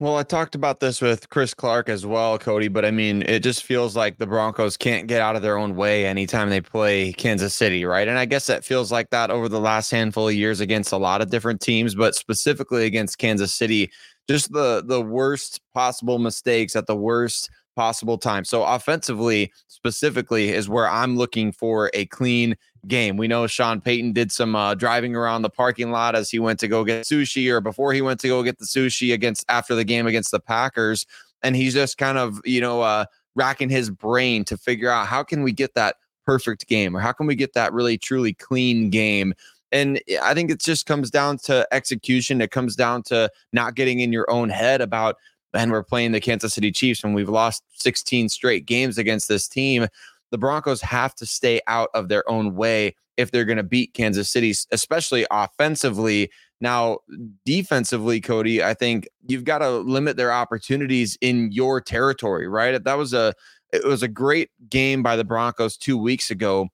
Well, 0.01 0.17
I 0.17 0.23
talked 0.23 0.55
about 0.55 0.81
this 0.81 1.03
with 1.03 1.29
Chris 1.29 1.53
Clark 1.53 1.91
as 1.91 2.07
well, 2.07 2.39
Cody, 2.39 2.69
but 2.69 2.87
I 2.87 2.91
mean, 2.91 3.21
it 3.23 3.41
just 3.43 3.65
feels 3.65 3.95
like 3.95 4.17
the 4.17 4.27
Broncos 4.27 4.79
can't 4.79 5.07
get 5.07 5.21
out 5.21 5.37
of 5.37 5.43
their 5.43 5.59
own 5.59 5.77
way 5.77 6.07
anytime 6.07 6.49
they 6.49 6.63
play 6.63 7.13
Kansas 7.13 7.55
City, 7.55 7.85
right? 7.85 8.09
And 8.09 8.19
I 8.19 8.25
guess 8.25 8.47
that 8.47 8.65
feels 8.65 8.91
like 8.91 9.11
that 9.11 9.31
over 9.31 9.47
the 9.47 9.61
last 9.61 9.91
handful 9.91 10.29
of 10.29 10.35
years 10.35 10.61
against 10.61 10.93
a 10.93 10.97
lot 10.97 11.21
of 11.21 11.29
different 11.29 11.61
teams, 11.61 11.95
but 11.95 12.15
specifically 12.15 12.87
against 12.87 13.19
Kansas 13.19 13.53
City, 13.53 13.91
just 14.27 14.51
the 14.53 14.83
the 14.87 15.03
worst 15.03 15.61
possible 15.75 16.19
mistakes 16.19 16.77
at 16.77 16.87
the 16.87 16.97
worst 16.97 17.51
possible 17.77 18.17
time. 18.17 18.45
So 18.47 18.65
offensively, 18.65 19.53
specifically, 19.69 20.49
is 20.49 20.67
where 20.67 20.89
I'm 20.89 21.17
looking 21.19 21.53
for 21.53 21.91
a 21.93 22.07
clean 22.07 22.57
game. 22.87 23.17
We 23.17 23.29
know 23.29 23.47
Sean 23.47 23.81
Payton 23.81 24.13
did 24.13 24.33
some 24.33 24.57
uh, 24.57 24.75
driving 24.75 25.15
around 25.15 25.43
the 25.43 25.51
parking 25.51 25.91
lot 25.91 26.15
as 26.15 26.31
he 26.31 26.39
went 26.39 26.61
to 26.61 26.69
go 26.69 26.85
get 26.85 27.05
sushi, 27.05 27.51
or 27.51 27.61
before 27.61 27.93
he 27.93 28.03
went 28.03 28.21
to 28.21 28.29
go 28.29 28.43
get 28.43 28.59
the 28.59 28.65
sushi 28.65 29.13
against 29.13 29.45
after 29.49 29.75
the 29.75 29.85
game 29.85 30.07
against 30.07 30.31
the 30.31 30.41
Packers, 30.41 31.07
and 31.43 31.57
he's 31.57 31.75
just 31.75 31.99
kind 31.99 32.19
of 32.19 32.41
you 32.45 32.61
know 32.61 32.83
uh, 32.83 33.05
racking 33.35 33.71
his 33.71 33.91
brain 33.91 34.45
to 34.45 34.57
figure 34.57 34.91
out 34.91 35.07
how 35.07 35.23
can 35.23 35.43
we 35.43 35.53
get 35.53 35.75
that 35.75 35.97
perfect 36.25 36.67
game, 36.69 36.97
or 36.97 37.01
how 37.01 37.13
can 37.13 37.27
we 37.27 37.35
get 37.35 37.55
that 37.55 37.73
really 37.73 37.99
truly 37.99 38.35
clean 38.35 38.91
game 38.91 39.35
and 39.73 40.01
I 40.23 40.35
think 40.35 40.51
it 40.51 40.61
just 40.61 40.87
comes 40.87 41.11
down 41.11 41.39
to 41.39 41.67
execution. 41.73 42.41
It 42.41 42.51
comes 42.51 42.75
down 42.75 43.03
to 43.05 43.31
not 43.53 43.75
getting 43.75 44.01
in 44.01 44.13
your 44.13 44.31
own 44.31 44.49
head 44.49 44.81
about, 44.81 45.17
and 45.55 45.71
we're 45.71 45.83
playing 45.83 46.13
the 46.13 46.21
Kansas 46.21 46.55
City 46.55 46.73
Chiefs 46.73 47.05
and 47.05 47.15
we've 47.15 47.29
lost 47.29 47.63
16 47.75 48.29
straight 48.29 48.67
games 48.67 48.99
against 48.99 49.29
this 49.29 49.47
team. 49.47 49.87
The 50.31 50.39
Broncos 50.39 50.81
have 50.83 51.15
to 51.17 51.27
stay 51.27 51.61
out 51.67 51.91
of 51.95 52.09
their 52.09 52.29
own 52.29 52.55
way 52.55 52.95
if 53.17 53.31
they're 53.31 53.45
going 53.45 53.57
to 53.57 53.63
beat 53.63 53.95
Kansas 53.95 54.31
City, 54.31 54.55
especially 54.71 55.27
offensively. 55.31 56.31
Now, 56.61 56.99
defensively, 57.45 58.21
Cody, 58.21 58.63
I 58.63 58.75
think 58.75 59.09
you've 59.27 59.45
got 59.45 59.59
to 59.59 59.71
limit 59.71 60.17
their 60.17 60.33
opportunities 60.33 61.17
in 61.21 61.53
your 61.53 61.81
territory, 61.81 62.49
right? 62.49 62.83
That 62.83 62.99
was 62.99 63.13
a 63.13 63.35
it 63.73 63.85
was 63.85 64.03
a 64.03 64.09
great 64.09 64.51
game 64.69 65.03
by 65.03 65.15
the 65.15 65.23
Broncos 65.25 65.77
2 65.77 65.97
weeks 65.97 66.31
ago 66.31 66.69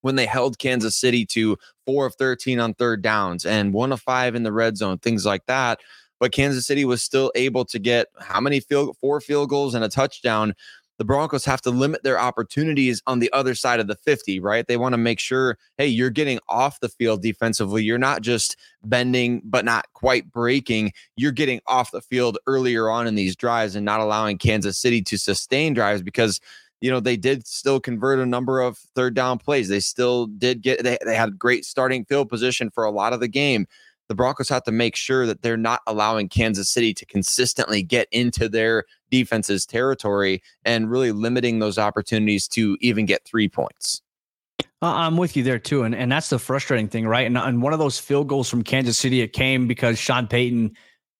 when 0.00 0.16
they 0.16 0.26
held 0.26 0.58
Kansas 0.58 0.96
City 0.96 1.24
to 1.24 1.56
four 1.86 2.06
of 2.06 2.14
13 2.16 2.60
on 2.60 2.74
third 2.74 3.00
downs 3.00 3.46
and 3.46 3.72
one 3.72 3.92
of 3.92 4.02
five 4.02 4.34
in 4.34 4.42
the 4.42 4.52
red 4.52 4.76
zone, 4.76 4.98
things 4.98 5.24
like 5.24 5.46
that. 5.46 5.80
But 6.20 6.32
Kansas 6.32 6.66
City 6.66 6.84
was 6.84 7.02
still 7.02 7.32
able 7.34 7.64
to 7.66 7.78
get 7.78 8.08
how 8.20 8.40
many 8.40 8.60
field 8.60 8.96
four 9.00 9.20
field 9.20 9.48
goals 9.48 9.74
and 9.74 9.84
a 9.84 9.88
touchdown. 9.88 10.54
The 10.98 11.04
Broncos 11.04 11.44
have 11.44 11.60
to 11.62 11.70
limit 11.70 12.02
their 12.02 12.18
opportunities 12.18 13.02
on 13.06 13.18
the 13.18 13.32
other 13.32 13.54
side 13.54 13.80
of 13.80 13.88
the 13.88 13.96
50, 13.96 14.40
right? 14.40 14.66
They 14.66 14.76
want 14.76 14.92
to 14.92 14.98
make 14.98 15.18
sure, 15.18 15.58
hey, 15.76 15.86
you're 15.86 16.10
getting 16.10 16.38
off 16.48 16.80
the 16.80 16.88
field 16.88 17.22
defensively. 17.22 17.82
You're 17.82 17.98
not 17.98 18.22
just 18.22 18.56
bending, 18.84 19.42
but 19.44 19.64
not 19.64 19.86
quite 19.94 20.30
breaking. 20.30 20.92
You're 21.16 21.32
getting 21.32 21.60
off 21.66 21.90
the 21.90 22.00
field 22.00 22.38
earlier 22.46 22.90
on 22.90 23.06
in 23.06 23.14
these 23.16 23.34
drives 23.34 23.74
and 23.74 23.84
not 23.84 24.00
allowing 24.00 24.38
Kansas 24.38 24.78
City 24.78 25.02
to 25.02 25.18
sustain 25.18 25.74
drives 25.74 26.02
because 26.02 26.40
you 26.80 26.90
know, 26.90 27.00
they 27.00 27.16
did 27.16 27.46
still 27.46 27.80
convert 27.80 28.18
a 28.18 28.26
number 28.26 28.60
of 28.60 28.76
third 28.94 29.14
down 29.14 29.38
plays. 29.38 29.70
They 29.70 29.80
still 29.80 30.26
did 30.26 30.60
get, 30.60 30.84
they, 30.84 30.98
they 31.02 31.16
had 31.16 31.38
great 31.38 31.64
starting 31.64 32.04
field 32.04 32.28
position 32.28 32.68
for 32.68 32.84
a 32.84 32.90
lot 32.90 33.14
of 33.14 33.20
the 33.20 33.28
game. 33.28 33.66
The 34.08 34.14
Broncos 34.14 34.48
have 34.48 34.64
to 34.64 34.72
make 34.72 34.96
sure 34.96 35.26
that 35.26 35.42
they're 35.42 35.56
not 35.56 35.80
allowing 35.86 36.28
Kansas 36.28 36.68
City 36.68 36.92
to 36.94 37.06
consistently 37.06 37.82
get 37.82 38.08
into 38.12 38.48
their 38.48 38.84
defense's 39.10 39.64
territory 39.64 40.42
and 40.64 40.90
really 40.90 41.12
limiting 41.12 41.58
those 41.58 41.78
opportunities 41.78 42.46
to 42.48 42.76
even 42.80 43.06
get 43.06 43.24
three 43.24 43.48
points. 43.48 44.02
Uh, 44.60 44.88
I'm 44.88 45.16
with 45.16 45.36
you 45.36 45.42
there 45.42 45.58
too, 45.58 45.84
and 45.84 45.94
and 45.94 46.12
that's 46.12 46.28
the 46.28 46.38
frustrating 46.38 46.88
thing, 46.88 47.06
right? 47.06 47.26
And, 47.26 47.38
and 47.38 47.62
one 47.62 47.72
of 47.72 47.78
those 47.78 47.98
field 47.98 48.28
goals 48.28 48.50
from 48.50 48.62
Kansas 48.62 48.98
City, 48.98 49.22
it 49.22 49.32
came 49.32 49.66
because 49.66 49.98
Sean 49.98 50.26
Payton 50.26 50.76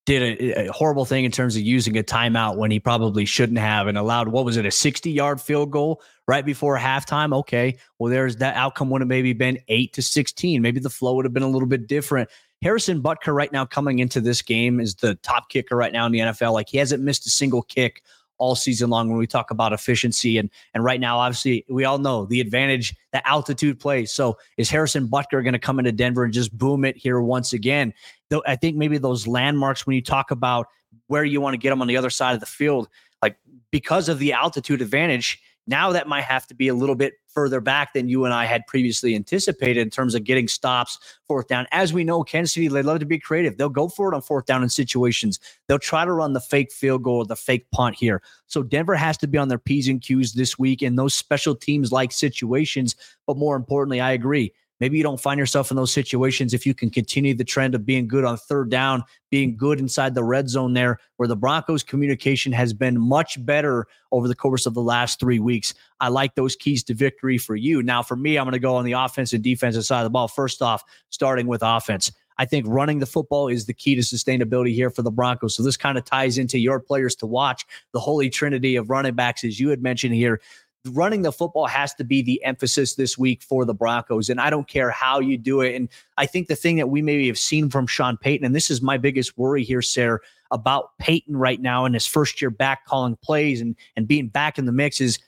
did 0.07 0.40
a, 0.40 0.66
a, 0.66 0.73
horrible 0.73 1.05
thing 1.05 1.25
in 1.25 1.31
terms 1.31 1.57
of 1.57 1.62
using 1.62 1.97
a 1.97 2.03
timeout 2.03 2.57
when 2.57 2.70
he 2.70 2.79
probably 2.79 3.25
shouldn't 3.25 3.59
have 3.59 3.87
and 3.87 3.97
allowed 3.97 4.29
what 4.29 4.44
was 4.44 4.57
it 4.57 4.66
a 4.66 4.70
60 4.70 5.11
yard 5.11 5.40
field 5.40 5.70
goal 5.70 6.03
right 6.29 6.44
before 6.44 6.77
halftime 6.77 7.35
okay 7.35 7.77
well 7.99 8.11
there's 8.11 8.37
that 8.37 8.55
outcome 8.57 8.90
would 8.90 9.01
have 9.01 9.09
maybe 9.09 9.33
been 9.33 9.59
8 9.68 9.92
to 9.94 10.03
16 10.03 10.61
maybe 10.61 10.81
the 10.81 10.90
flow 10.90 11.14
would 11.14 11.25
have 11.25 11.33
been 11.33 11.42
a 11.42 11.49
little 11.49 11.68
bit 11.68 11.87
different 11.87 12.29
harrison 12.62 13.03
butker 13.03 13.35
right 13.35 13.53
now 13.53 13.64
coming 13.64 13.99
into 13.99 14.21
this 14.21 14.43
game 14.43 14.81
is 14.81 14.95
the 14.97 15.14
top 15.17 15.49
kicker 15.49 15.77
right 15.77 15.93
now 15.93 16.07
in 16.07 16.12
the 16.12 16.21
nfl 16.21 16.53
like 16.53 16.69
he 16.69 16.79
hasn't 16.79 17.03
missed 17.03 17.27
a 17.27 17.31
single 17.31 17.62
kick 17.62 18.03
all 18.38 18.55
season 18.55 18.90
long 18.90 19.09
when 19.09 19.19
we 19.19 19.27
talk 19.27 19.51
about 19.51 19.73
efficiency. 19.73 20.38
And 20.38 20.51
and 20.75 20.85
right 20.85 21.01
now, 21.01 21.19
obviously, 21.19 21.64
we 21.69 21.85
all 21.85 21.99
know 21.99 22.27
the 22.27 22.40
advantage 22.40 22.95
that 23.12 23.23
altitude 23.27 23.79
plays. 23.79 24.12
So 24.12 24.38
is 24.57 24.71
Harrison 24.71 25.09
Butker 25.09 25.43
going 25.43 25.53
to 25.53 25.59
come 25.59 25.79
into 25.79 25.93
Denver 25.93 26.25
and 26.25 26.33
just 26.33 26.57
boom 26.57 26.85
it 26.85 26.97
here 26.97 27.21
once 27.21 27.53
again? 27.53 27.95
Though 28.31 28.43
I 28.47 28.57
think 28.57 28.77
maybe 28.77 28.99
those 28.99 29.27
landmarks 29.27 29.87
when 29.87 29.95
you 29.95 30.03
talk 30.03 30.31
about 30.31 30.67
where 31.07 31.25
you 31.25 31.40
want 31.40 31.55
to 31.55 31.59
get 31.59 31.71
them 31.71 31.81
on 31.81 31.88
the 31.88 31.97
other 31.97 32.11
side 32.11 32.35
of 32.35 32.40
the 32.40 32.47
field, 32.47 32.88
like 33.23 33.37
because 33.71 34.09
of 34.09 34.19
the 34.19 34.33
altitude 34.33 34.83
advantage, 34.83 35.40
Now 35.66 35.92
that 35.92 36.09
might 36.09 36.24
have 36.24 36.46
to 36.48 36.55
be 36.55 36.68
a 36.68 36.74
little 36.74 36.94
bit 36.94 37.14
further 37.29 37.61
back 37.61 37.94
than 37.94 38.09
you 38.09 38.24
and 38.24 38.35
I 38.35 38.44
had 38.44 38.66
previously 38.66 39.14
anticipated 39.14 39.81
in 39.81 39.90
terms 39.90 40.14
of 40.14 40.24
getting 40.24 40.46
stops 40.46 40.98
fourth 41.27 41.48
down. 41.48 41.66
As 41.72 41.92
we 41.92 42.05
know, 42.05 42.22
Kansas 42.22 42.53
City, 42.53 42.68
they 42.68 42.83
love 42.83 43.00
to 43.00 43.07
be 43.07 43.18
creative. 43.18 43.57
They'll 43.57 43.68
go 43.68 43.88
for 43.88 44.12
it 44.12 44.14
on 44.14 44.22
fourth 44.22 44.46
down 44.46 44.62
in 44.62 44.68
situations. 44.68 45.40
They'll 45.66 45.79
try 45.79 46.05
to 46.05 46.12
run 46.12 46.33
the 46.33 46.40
fake 46.40 46.72
field 46.72 47.03
goal 47.03 47.18
or 47.18 47.27
the 47.27 47.37
fake 47.37 47.70
punt 47.72 47.96
here. 47.96 48.22
So 48.46 48.62
Denver 48.62 48.94
has 48.94 49.16
to 49.18 49.27
be 49.27 49.38
on 49.38 49.48
their 49.48 49.59
P's 49.59 49.88
and 49.88 50.00
Q's 50.00 50.35
this 50.35 50.59
week 50.59 50.83
in 50.83 50.96
those 50.96 51.14
special 51.14 51.55
teams 51.55 51.90
like 51.90 52.12
situations. 52.12 52.94
But 53.27 53.37
more 53.37 53.57
importantly, 53.57 54.00
I 54.00 54.12
agree 54.12 54.53
Maybe 54.85 54.99
you 54.99 55.03
don't 55.03 55.18
find 55.18 55.38
yourself 55.38 55.70
in 55.70 55.79
those 55.79 55.94
situations 55.94 56.53
if 56.53 56.66
you 56.66 56.75
can 56.75 56.90
continue 56.90 57.33
the 57.33 57.42
trend 57.42 57.75
of 57.75 57.87
being 57.87 58.07
good 58.07 58.23
on 58.23 58.37
third 58.37 58.68
down, 58.68 59.03
being 59.31 59.57
good 59.57 59.81
inside 59.81 60.14
the 60.14 60.23
red 60.23 60.47
zone 60.51 60.75
there, 60.75 60.99
where 61.16 61.27
the 61.27 61.35
Broncos' 61.35 61.83
communication 61.83 62.53
has 62.53 62.75
been 62.75 63.01
much 63.01 63.42
better 63.47 63.87
over 64.12 64.29
the 64.29 64.35
course 64.35 64.66
of 64.66 64.75
the 64.75 64.83
last 64.83 65.18
three 65.18 65.38
weeks. 65.38 65.73
I 66.01 66.09
like 66.09 66.35
those 66.35 66.55
keys 66.55 66.85
to 66.85 66.94
victory 66.94 67.38
for 67.38 67.57
you. 67.57 67.83
Now, 67.83 68.03
for 68.03 68.14
me, 68.14 68.37
I'm 68.37 68.44
going 68.44 68.53
to 68.53 68.59
go 68.59 68.77
on 68.77 68.85
the 68.85 68.92
offense 68.92 69.33
and 69.33 69.42
defensive 69.42 69.87
side 69.87 70.01
of 70.01 70.05
the 70.05 70.11
ball. 70.11 70.29
First 70.29 70.61
off, 70.61 70.85
starting 71.09 71.47
with 71.47 71.62
offense. 71.62 72.12
I 72.37 72.44
think 72.44 72.66
running 72.68 72.99
the 72.99 73.07
football 73.07 73.49
is 73.49 73.64
the 73.64 73.73
key 73.73 73.94
to 73.94 74.03
sustainability 74.03 74.75
here 74.75 74.90
for 74.90 75.03
the 75.03 75.11
Broncos. 75.11 75.55
So 75.55 75.62
this 75.62 75.77
kind 75.77 75.97
of 75.97 76.05
ties 76.05 76.37
into 76.37 76.59
your 76.59 76.81
players 76.81 77.14
to 77.16 77.27
watch 77.27 77.64
the 77.92 78.01
holy 78.01 78.29
trinity 78.29 78.77
of 78.77 78.90
running 78.90 79.14
backs, 79.14 79.44
as 79.44 79.59
you 79.59 79.70
had 79.70 79.83
mentioned 79.83 80.14
here 80.14 80.40
running 80.87 81.23
the 81.23 81.33
football 81.33 81.66
has 81.66 81.94
to 81.94 82.05
be 82.05 82.23
the 82.23 82.42
emphasis 82.44 82.94
this 82.94 83.16
week 83.16 83.42
for 83.42 83.64
the 83.64 83.75
Broncos. 83.75 84.29
And 84.29 84.40
I 84.40 84.51
don't 84.51 84.68
care 84.68 84.90
how 84.90 85.20
you 85.20 85.38
do 85.38 85.61
it. 85.61 85.75
And 85.75 85.88
I 86.18 86.27
think 86.27 86.49
the 86.49 86.57
thing 86.57 86.77
that 86.77 86.90
we 86.90 87.03
maybe 87.03 87.27
have 87.29 87.38
seen 87.38 87.70
from 87.70 87.87
Sean 87.87 88.16
Payton, 88.16 88.44
and 88.44 88.55
this 88.55 88.70
is 88.70 88.83
my 88.83 88.99
biggest 88.99 89.38
worry 89.38 89.64
here, 89.64 89.83
Sayre, 89.83 90.20
about 90.51 90.97
Payton 90.99 91.37
right 91.37 91.61
now 91.61 91.85
in 91.85 91.94
his 91.94 92.07
first 92.07 92.40
year 92.40 92.51
back 92.51 92.85
calling 92.87 93.16
plays 93.16 93.61
and, 93.61 93.77
and 93.97 94.07
being 94.07 94.29
back 94.29 94.59
in 94.59 94.66
the 94.66 94.73
mix 94.73 95.01
is 95.01 95.18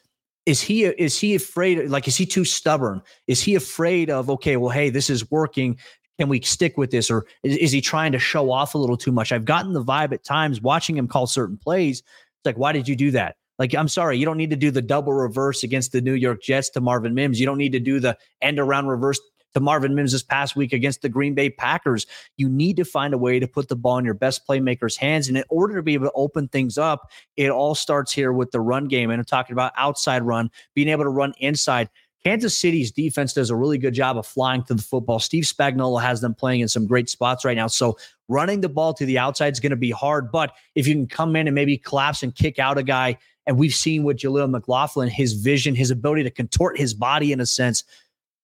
is 0.44 0.62
he 0.62 0.84
is 0.84 1.18
he 1.18 1.34
afraid 1.34 1.90
like 1.90 2.06
is 2.06 2.16
he 2.16 2.24
too 2.24 2.44
stubborn 2.44 3.02
is 3.26 3.42
he 3.42 3.56
afraid 3.56 4.08
of 4.08 4.30
okay 4.30 4.56
well 4.56 4.70
hey 4.70 4.88
this 4.88 5.10
is 5.10 5.28
working 5.30 5.76
can 6.18 6.28
we 6.28 6.40
stick 6.40 6.78
with 6.78 6.92
this 6.92 7.10
or 7.10 7.26
is, 7.42 7.56
is 7.56 7.72
he 7.72 7.80
trying 7.80 8.12
to 8.12 8.18
show 8.20 8.52
off 8.52 8.74
a 8.74 8.78
little 8.78 8.96
too 8.96 9.10
much 9.10 9.32
i've 9.32 9.44
gotten 9.44 9.72
the 9.72 9.82
vibe 9.82 10.12
at 10.12 10.22
times 10.22 10.60
watching 10.60 10.96
him 10.96 11.08
call 11.08 11.26
certain 11.26 11.56
plays 11.56 11.98
it's 11.98 12.46
like 12.46 12.56
why 12.56 12.70
did 12.70 12.86
you 12.86 12.94
do 12.94 13.10
that 13.10 13.36
like, 13.58 13.74
I'm 13.74 13.88
sorry, 13.88 14.18
you 14.18 14.24
don't 14.24 14.36
need 14.36 14.50
to 14.50 14.56
do 14.56 14.70
the 14.70 14.82
double 14.82 15.12
reverse 15.12 15.62
against 15.62 15.92
the 15.92 16.00
New 16.00 16.14
York 16.14 16.42
Jets 16.42 16.70
to 16.70 16.80
Marvin 16.80 17.14
Mims. 17.14 17.40
You 17.40 17.46
don't 17.46 17.58
need 17.58 17.72
to 17.72 17.80
do 17.80 18.00
the 18.00 18.16
end 18.42 18.58
around 18.58 18.86
reverse 18.86 19.20
to 19.54 19.60
Marvin 19.60 19.94
Mims 19.94 20.12
this 20.12 20.22
past 20.22 20.54
week 20.54 20.74
against 20.74 21.00
the 21.00 21.08
Green 21.08 21.34
Bay 21.34 21.48
Packers. 21.48 22.06
You 22.36 22.46
need 22.46 22.76
to 22.76 22.84
find 22.84 23.14
a 23.14 23.18
way 23.18 23.40
to 23.40 23.48
put 23.48 23.68
the 23.68 23.76
ball 23.76 23.96
in 23.96 24.04
your 24.04 24.12
best 24.12 24.46
playmakers' 24.46 24.98
hands. 24.98 25.28
And 25.28 25.38
in 25.38 25.44
order 25.48 25.76
to 25.76 25.82
be 25.82 25.94
able 25.94 26.06
to 26.06 26.12
open 26.14 26.48
things 26.48 26.76
up, 26.76 27.10
it 27.36 27.50
all 27.50 27.74
starts 27.74 28.12
here 28.12 28.34
with 28.34 28.50
the 28.50 28.60
run 28.60 28.86
game. 28.86 29.10
And 29.10 29.18
I'm 29.18 29.24
talking 29.24 29.54
about 29.54 29.72
outside 29.78 30.22
run, 30.22 30.50
being 30.74 30.88
able 30.88 31.04
to 31.04 31.10
run 31.10 31.32
inside. 31.38 31.88
Kansas 32.22 32.58
City's 32.58 32.90
defense 32.90 33.32
does 33.32 33.48
a 33.48 33.56
really 33.56 33.78
good 33.78 33.94
job 33.94 34.18
of 34.18 34.26
flying 34.26 34.62
to 34.64 34.74
the 34.74 34.82
football. 34.82 35.20
Steve 35.20 35.44
Spagnuolo 35.44 36.02
has 36.02 36.20
them 36.20 36.34
playing 36.34 36.60
in 36.60 36.68
some 36.68 36.86
great 36.86 37.08
spots 37.08 37.44
right 37.44 37.56
now. 37.56 37.68
So 37.68 37.96
running 38.28 38.60
the 38.60 38.68
ball 38.68 38.92
to 38.94 39.06
the 39.06 39.16
outside 39.16 39.54
is 39.54 39.60
going 39.60 39.70
to 39.70 39.76
be 39.76 39.92
hard. 39.92 40.30
But 40.30 40.52
if 40.74 40.86
you 40.86 40.94
can 40.94 41.06
come 41.06 41.34
in 41.34 41.46
and 41.46 41.54
maybe 41.54 41.78
collapse 41.78 42.22
and 42.22 42.34
kick 42.34 42.58
out 42.58 42.76
a 42.76 42.82
guy 42.82 43.16
and 43.46 43.58
we've 43.58 43.74
seen 43.74 44.02
with 44.02 44.18
Jaleel 44.18 44.50
McLaughlin, 44.50 45.08
his 45.08 45.34
vision, 45.34 45.74
his 45.74 45.90
ability 45.90 46.24
to 46.24 46.30
contort 46.30 46.78
his 46.78 46.94
body 46.94 47.32
in 47.32 47.40
a 47.40 47.46
sense. 47.46 47.84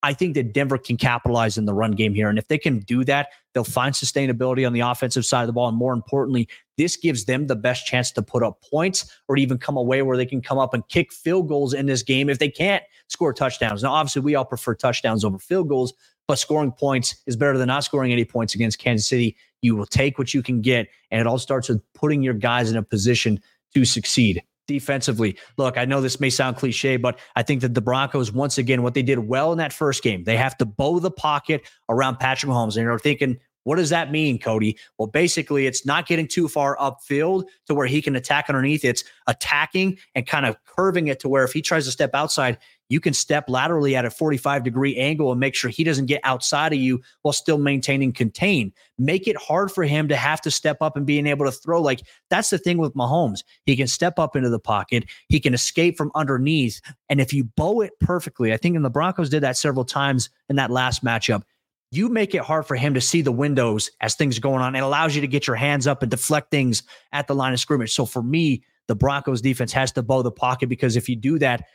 I 0.05 0.13
think 0.13 0.35
that 0.35 0.53
Denver 0.53 0.79
can 0.79 0.97
capitalize 0.97 1.57
in 1.57 1.65
the 1.65 1.75
run 1.75 1.93
game 1.93 2.13
here. 2.15 2.29
And 2.29 2.39
if 2.39 2.49
they 2.49 2.59
can 2.59 2.81
do 2.81 3.05
that, 3.05 3.29
they'll 3.55 3.63
find 3.63 3.95
sustainability 3.95 4.67
on 4.67 4.73
the 4.73 4.81
offensive 4.81 5.25
side 5.25 5.43
of 5.43 5.47
the 5.47 5.53
ball. 5.53 5.69
And 5.69 5.77
more 5.77 5.93
importantly, 5.93 6.49
this 6.77 6.97
gives 6.97 7.25
them 7.25 7.47
the 7.47 7.55
best 7.55 7.87
chance 7.87 8.11
to 8.13 8.23
put 8.23 8.43
up 8.43 8.61
points 8.69 9.13
or 9.29 9.37
even 9.37 9.59
come 9.59 9.77
away 9.77 10.03
where 10.03 10.17
they 10.17 10.27
can 10.27 10.41
come 10.41 10.59
up 10.59 10.75
and 10.75 10.87
kick 10.89 11.13
field 11.13 11.49
goals 11.49 11.73
in 11.73 11.87
this 11.87 12.03
game 12.03 12.29
if 12.29 12.41
they 12.41 12.49
can't 12.49 12.83
score 13.09 13.33
touchdowns. 13.33 13.83
Now, 13.83 13.93
obviously, 13.93 14.23
we 14.23 14.35
all 14.35 14.45
prefer 14.45 14.75
touchdowns 14.75 15.25
over 15.25 15.39
field 15.39 15.69
goals, 15.69 15.95
but 16.27 16.39
scoring 16.39 16.73
points 16.73 17.17
is 17.27 17.37
better 17.37 17.57
than 17.57 17.69
not 17.69 17.85
scoring 17.85 18.13
any 18.13 18.25
points 18.25 18.57
against 18.57 18.81
Kansas 18.81 19.07
City. 19.07 19.37
You 19.61 19.77
will 19.77 19.87
take 19.87 20.19
what 20.19 20.35
you 20.35 20.43
can 20.43 20.63
get, 20.63 20.89
and 21.13 21.21
it 21.21 21.29
all 21.29 21.39
starts 21.39 21.69
with 21.69 21.81
putting 21.93 22.23
your 22.23 22.35
guys 22.35 22.71
in 22.71 22.77
a 22.77 22.83
position 22.83 23.41
to 23.75 23.85
succeed 23.85 24.43
defensively. 24.73 25.37
Look, 25.57 25.77
I 25.77 25.85
know 25.85 26.01
this 26.01 26.21
may 26.21 26.31
sound 26.31 26.57
cliche, 26.57 26.97
but 26.97 27.19
I 27.37 27.43
think 27.43 27.61
that 27.61 27.75
the 27.75 27.81
Broncos, 27.81 28.33
once 28.33 28.59
again, 28.59 28.83
what 28.83 28.95
they 28.95 29.03
did 29.03 29.21
well 29.21 29.53
in 29.53 29.59
that 29.59 29.73
first 29.73 30.03
game, 30.03 30.25
they 30.25 30.37
have 30.37 30.57
to 30.59 30.67
bow 30.67 30.99
the 30.99 31.11
pocket 31.11 31.69
around 31.89 32.19
Patrick 32.19 32.51
Mahomes. 32.51 32.77
And 32.77 32.85
you're 32.85 32.99
thinking, 32.99 33.39
what 33.65 33.77
does 33.77 33.91
that 33.91 34.11
mean, 34.11 34.39
Cody? 34.39 34.77
Well, 34.99 35.07
basically, 35.07 35.67
it's 35.67 35.87
not 35.87 36.07
getting 36.07 36.27
too 36.27 36.49
far 36.49 36.77
upfield 36.79 37.45
to 37.67 37.75
where 37.75 37.87
he 37.87 38.03
can 38.03 38.17
attack 38.17 38.47
underneath. 38.49 38.85
It's 38.85 39.05
attacking 39.27 39.99
and 40.15 40.27
kind 40.27 40.47
of 40.47 40.57
curving 40.65 41.07
it 41.09 41.21
to 41.21 41.29
where 41.29 41.45
if 41.45 41.53
he 41.53 41.63
tries 41.63 41.85
to 41.85 41.93
step 41.93 42.11
outside, 42.15 42.59
you 42.93 43.01
can 43.01 43.15
step 43.15 43.49
laterally 43.49 43.97
at 43.97 44.05
a 44.05 44.11
45 44.11 44.63
degree 44.63 44.99
angle 44.99 45.31
and 45.31 45.41
make 45.41 45.55
sure 45.55 45.71
he 45.71 45.83
doesn't 45.83 46.05
get 46.05 46.21
outside 46.25 46.75
of 46.75 46.79
you 46.79 47.01
while 47.23 47.33
still 47.33 47.57
maintaining 47.57 48.13
contain. 48.13 48.71
Make 48.99 49.27
it 49.27 49.37
hard 49.39 49.73
for 49.73 49.83
him 49.83 50.09
to 50.09 50.17
have 50.17 50.43
to 50.43 50.51
step 50.51 50.83
up 50.83 50.95
and 50.95 51.07
being 51.07 51.27
able 51.27 51.47
to 51.47 51.53
throw. 51.53 51.81
Like 51.81 52.03
that's 52.29 52.51
the 52.51 52.59
thing 52.59 52.77
with 52.77 52.93
Mahomes. 52.93 53.45
He 53.65 53.77
can 53.77 53.87
step 53.87 54.19
up 54.19 54.37
into 54.37 54.51
the 54.51 54.59
pocket, 54.59 55.07
he 55.29 55.41
can 55.41 55.55
escape 55.55 55.97
from 55.97 56.13
underneath. 56.15 56.83
And 57.09 57.19
if 57.19 57.33
you 57.33 57.45
bow 57.45 57.81
it 57.81 57.99
perfectly, 57.99 58.53
I 58.53 58.59
think 58.59 58.77
in 58.77 58.83
the 58.83 58.91
Broncos 58.91 59.31
did 59.31 59.43
that 59.43 59.57
several 59.57 59.87
times 59.87 60.29
in 60.51 60.57
that 60.57 60.71
last 60.71 61.03
matchup. 61.03 61.45
You 61.93 62.11
make 62.11 62.35
it 62.35 62.43
hard 62.43 62.67
for 62.67 62.77
him 62.77 62.93
to 62.93 63.01
see 63.01 63.23
the 63.23 63.33
windows 63.33 63.91
as 64.03 64.15
things 64.15 64.37
are 64.37 64.43
going 64.43 64.61
on. 64.61 64.77
It 64.77 64.81
allows 64.81 65.15
you 65.15 65.23
to 65.23 65.29
get 65.29 65.47
your 65.47 65.57
hands 65.57 65.87
up 65.87 66.03
and 66.03 66.11
deflect 66.11 66.51
things 66.51 66.83
at 67.13 67.27
the 67.27 67.35
line 67.35 67.55
of 67.55 67.61
scrimmage. 67.61 67.95
So 67.95 68.05
for 68.05 68.23
me, 68.23 68.65
the 68.89 68.97
Broncos 68.97 69.41
defense 69.41 69.73
has 69.73 69.93
to 69.93 70.03
bow 70.03 70.23
the 70.23 70.31
pocket 70.31 70.69
because 70.69 70.97
if 70.97 71.09
you 71.09 71.17
do 71.17 71.39
that, 71.39 71.69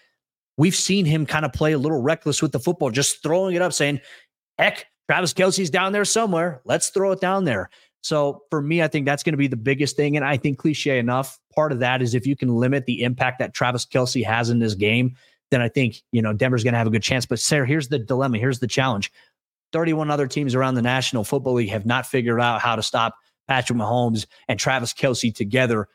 we've 0.57 0.75
seen 0.75 1.05
him 1.05 1.25
kind 1.25 1.45
of 1.45 1.53
play 1.53 1.73
a 1.73 1.77
little 1.77 2.01
reckless 2.01 2.41
with 2.41 2.51
the 2.51 2.59
football, 2.59 2.91
just 2.91 3.21
throwing 3.23 3.55
it 3.55 3.61
up, 3.61 3.73
saying, 3.73 4.01
heck, 4.57 4.87
Travis 5.09 5.33
Kelce's 5.33 5.69
down 5.69 5.93
there 5.93 6.05
somewhere. 6.05 6.61
Let's 6.65 6.89
throw 6.89 7.11
it 7.11 7.21
down 7.21 7.45
there. 7.45 7.69
So 8.01 8.43
for 8.49 8.61
me, 8.61 8.81
I 8.81 8.87
think 8.87 9.05
that's 9.05 9.23
going 9.23 9.33
to 9.33 9.37
be 9.37 9.47
the 9.47 9.55
biggest 9.55 9.95
thing. 9.95 10.15
And 10.15 10.25
I 10.25 10.37
think 10.37 10.57
cliche 10.57 10.99
enough, 10.99 11.39
part 11.53 11.71
of 11.71 11.79
that 11.79 12.01
is 12.01 12.13
if 12.13 12.27
you 12.27 12.35
can 12.35 12.55
limit 12.55 12.85
the 12.85 13.03
impact 13.03 13.39
that 13.39 13.53
Travis 13.53 13.85
Kelce 13.85 14.25
has 14.25 14.49
in 14.49 14.59
this 14.59 14.75
game, 14.75 15.15
then 15.51 15.61
I 15.61 15.69
think, 15.69 16.01
you 16.11 16.21
know, 16.21 16.33
Denver's 16.33 16.63
going 16.63 16.73
to 16.73 16.77
have 16.77 16.87
a 16.87 16.91
good 16.91 17.03
chance. 17.03 17.25
But 17.25 17.39
Sayre, 17.39 17.65
here's 17.65 17.87
the 17.87 17.99
dilemma. 17.99 18.37
Here's 18.37 18.59
the 18.59 18.67
challenge. 18.67 19.11
31 19.73 20.09
other 20.11 20.27
teams 20.27 20.55
around 20.55 20.75
the 20.75 20.81
National 20.81 21.23
Football 21.23 21.53
League 21.53 21.69
have 21.69 21.85
not 21.85 22.05
figured 22.05 22.39
out 22.39 22.61
how 22.61 22.75
to 22.75 22.83
stop 22.83 23.15
Patrick 23.47 23.77
Mahomes 23.77 24.25
and 24.47 24.59
Travis 24.59 24.93
Kelce 24.93 25.33
together 25.33 25.87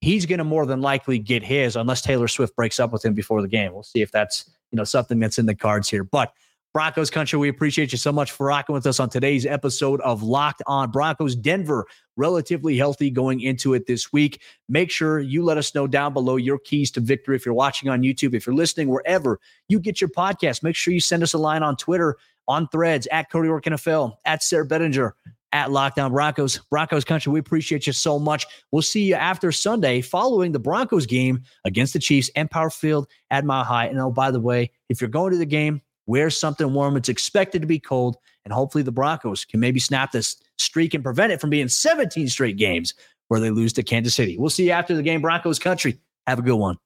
he's 0.00 0.26
going 0.26 0.38
to 0.38 0.44
more 0.44 0.66
than 0.66 0.80
likely 0.80 1.18
get 1.18 1.42
his 1.42 1.76
unless 1.76 2.02
Taylor 2.02 2.28
Swift 2.28 2.56
breaks 2.56 2.80
up 2.80 2.92
with 2.92 3.04
him 3.04 3.14
before 3.14 3.42
the 3.42 3.48
game. 3.48 3.72
We'll 3.72 3.82
see 3.82 4.02
if 4.02 4.10
that's 4.10 4.50
you 4.70 4.76
know 4.76 4.84
something 4.84 5.18
that's 5.18 5.38
in 5.38 5.46
the 5.46 5.54
cards 5.54 5.88
here. 5.88 6.04
But 6.04 6.32
Broncos 6.72 7.10
country, 7.10 7.36
we 7.36 7.48
appreciate 7.48 7.90
you 7.90 7.98
so 7.98 8.12
much 8.12 8.30
for 8.30 8.46
rocking 8.46 8.74
with 8.74 8.86
us 8.86 9.00
on 9.00 9.10
today's 9.10 9.44
episode 9.44 10.00
of 10.02 10.22
Locked 10.22 10.62
On 10.68 10.88
Broncos. 10.88 11.34
Denver 11.34 11.84
relatively 12.16 12.76
healthy 12.76 13.10
going 13.10 13.40
into 13.40 13.74
it 13.74 13.88
this 13.88 14.12
week. 14.12 14.40
Make 14.68 14.88
sure 14.88 15.18
you 15.18 15.42
let 15.42 15.58
us 15.58 15.74
know 15.74 15.88
down 15.88 16.12
below 16.12 16.36
your 16.36 16.60
keys 16.60 16.92
to 16.92 17.00
victory 17.00 17.34
if 17.34 17.44
you're 17.44 17.54
watching 17.54 17.88
on 17.88 18.02
YouTube, 18.02 18.34
if 18.34 18.46
you're 18.46 18.54
listening 18.54 18.88
wherever 18.88 19.40
you 19.68 19.80
get 19.80 20.00
your 20.00 20.10
podcast. 20.10 20.62
Make 20.62 20.76
sure 20.76 20.94
you 20.94 21.00
send 21.00 21.24
us 21.24 21.34
a 21.34 21.38
line 21.38 21.64
on 21.64 21.74
Twitter, 21.74 22.16
on 22.46 22.68
Threads 22.68 23.08
at 23.10 23.30
Cody 23.32 23.48
Roark 23.48 23.62
NFL, 23.64 24.18
at 24.24 24.44
Sayre 24.44 24.64
Bedinger, 24.64 25.12
at 25.52 25.68
Lockdown 25.68 26.06
On 26.06 26.12
Broncos. 26.12 26.58
Broncos 26.70 27.04
country, 27.04 27.32
we 27.32 27.40
appreciate 27.40 27.86
you 27.86 27.92
so 27.92 28.18
much. 28.18 28.46
We'll 28.70 28.82
see 28.82 29.02
you 29.02 29.14
after 29.14 29.52
Sunday 29.52 30.00
following 30.00 30.52
the 30.52 30.58
Broncos 30.58 31.06
game 31.06 31.42
against 31.64 31.92
the 31.92 31.98
Chiefs, 31.98 32.28
Empower 32.30 32.70
Field 32.70 33.08
at 33.30 33.44
Mile 33.44 33.64
High. 33.64 33.86
And 33.86 33.98
oh, 34.00 34.10
by 34.10 34.30
the 34.30 34.40
way, 34.40 34.70
if 34.88 35.00
you're 35.00 35.10
going 35.10 35.32
to 35.32 35.38
the 35.38 35.46
game, 35.46 35.80
wear 36.06 36.30
something 36.30 36.72
warm. 36.72 36.96
It's 36.96 37.08
expected 37.08 37.62
to 37.62 37.68
be 37.68 37.78
cold, 37.78 38.16
and 38.44 38.52
hopefully 38.52 38.82
the 38.82 38.92
Broncos 38.92 39.44
can 39.44 39.60
maybe 39.60 39.80
snap 39.80 40.12
this 40.12 40.36
streak 40.58 40.94
and 40.94 41.04
prevent 41.04 41.32
it 41.32 41.40
from 41.40 41.50
being 41.50 41.68
17 41.68 42.28
straight 42.28 42.56
games 42.56 42.94
where 43.28 43.40
they 43.40 43.50
lose 43.50 43.72
to 43.74 43.82
Kansas 43.82 44.14
City. 44.14 44.36
We'll 44.36 44.50
see 44.50 44.66
you 44.66 44.72
after 44.72 44.94
the 44.94 45.02
game, 45.02 45.22
Broncos 45.22 45.58
country. 45.58 45.98
Have 46.26 46.40
a 46.40 46.42
good 46.42 46.56
one. 46.56 46.78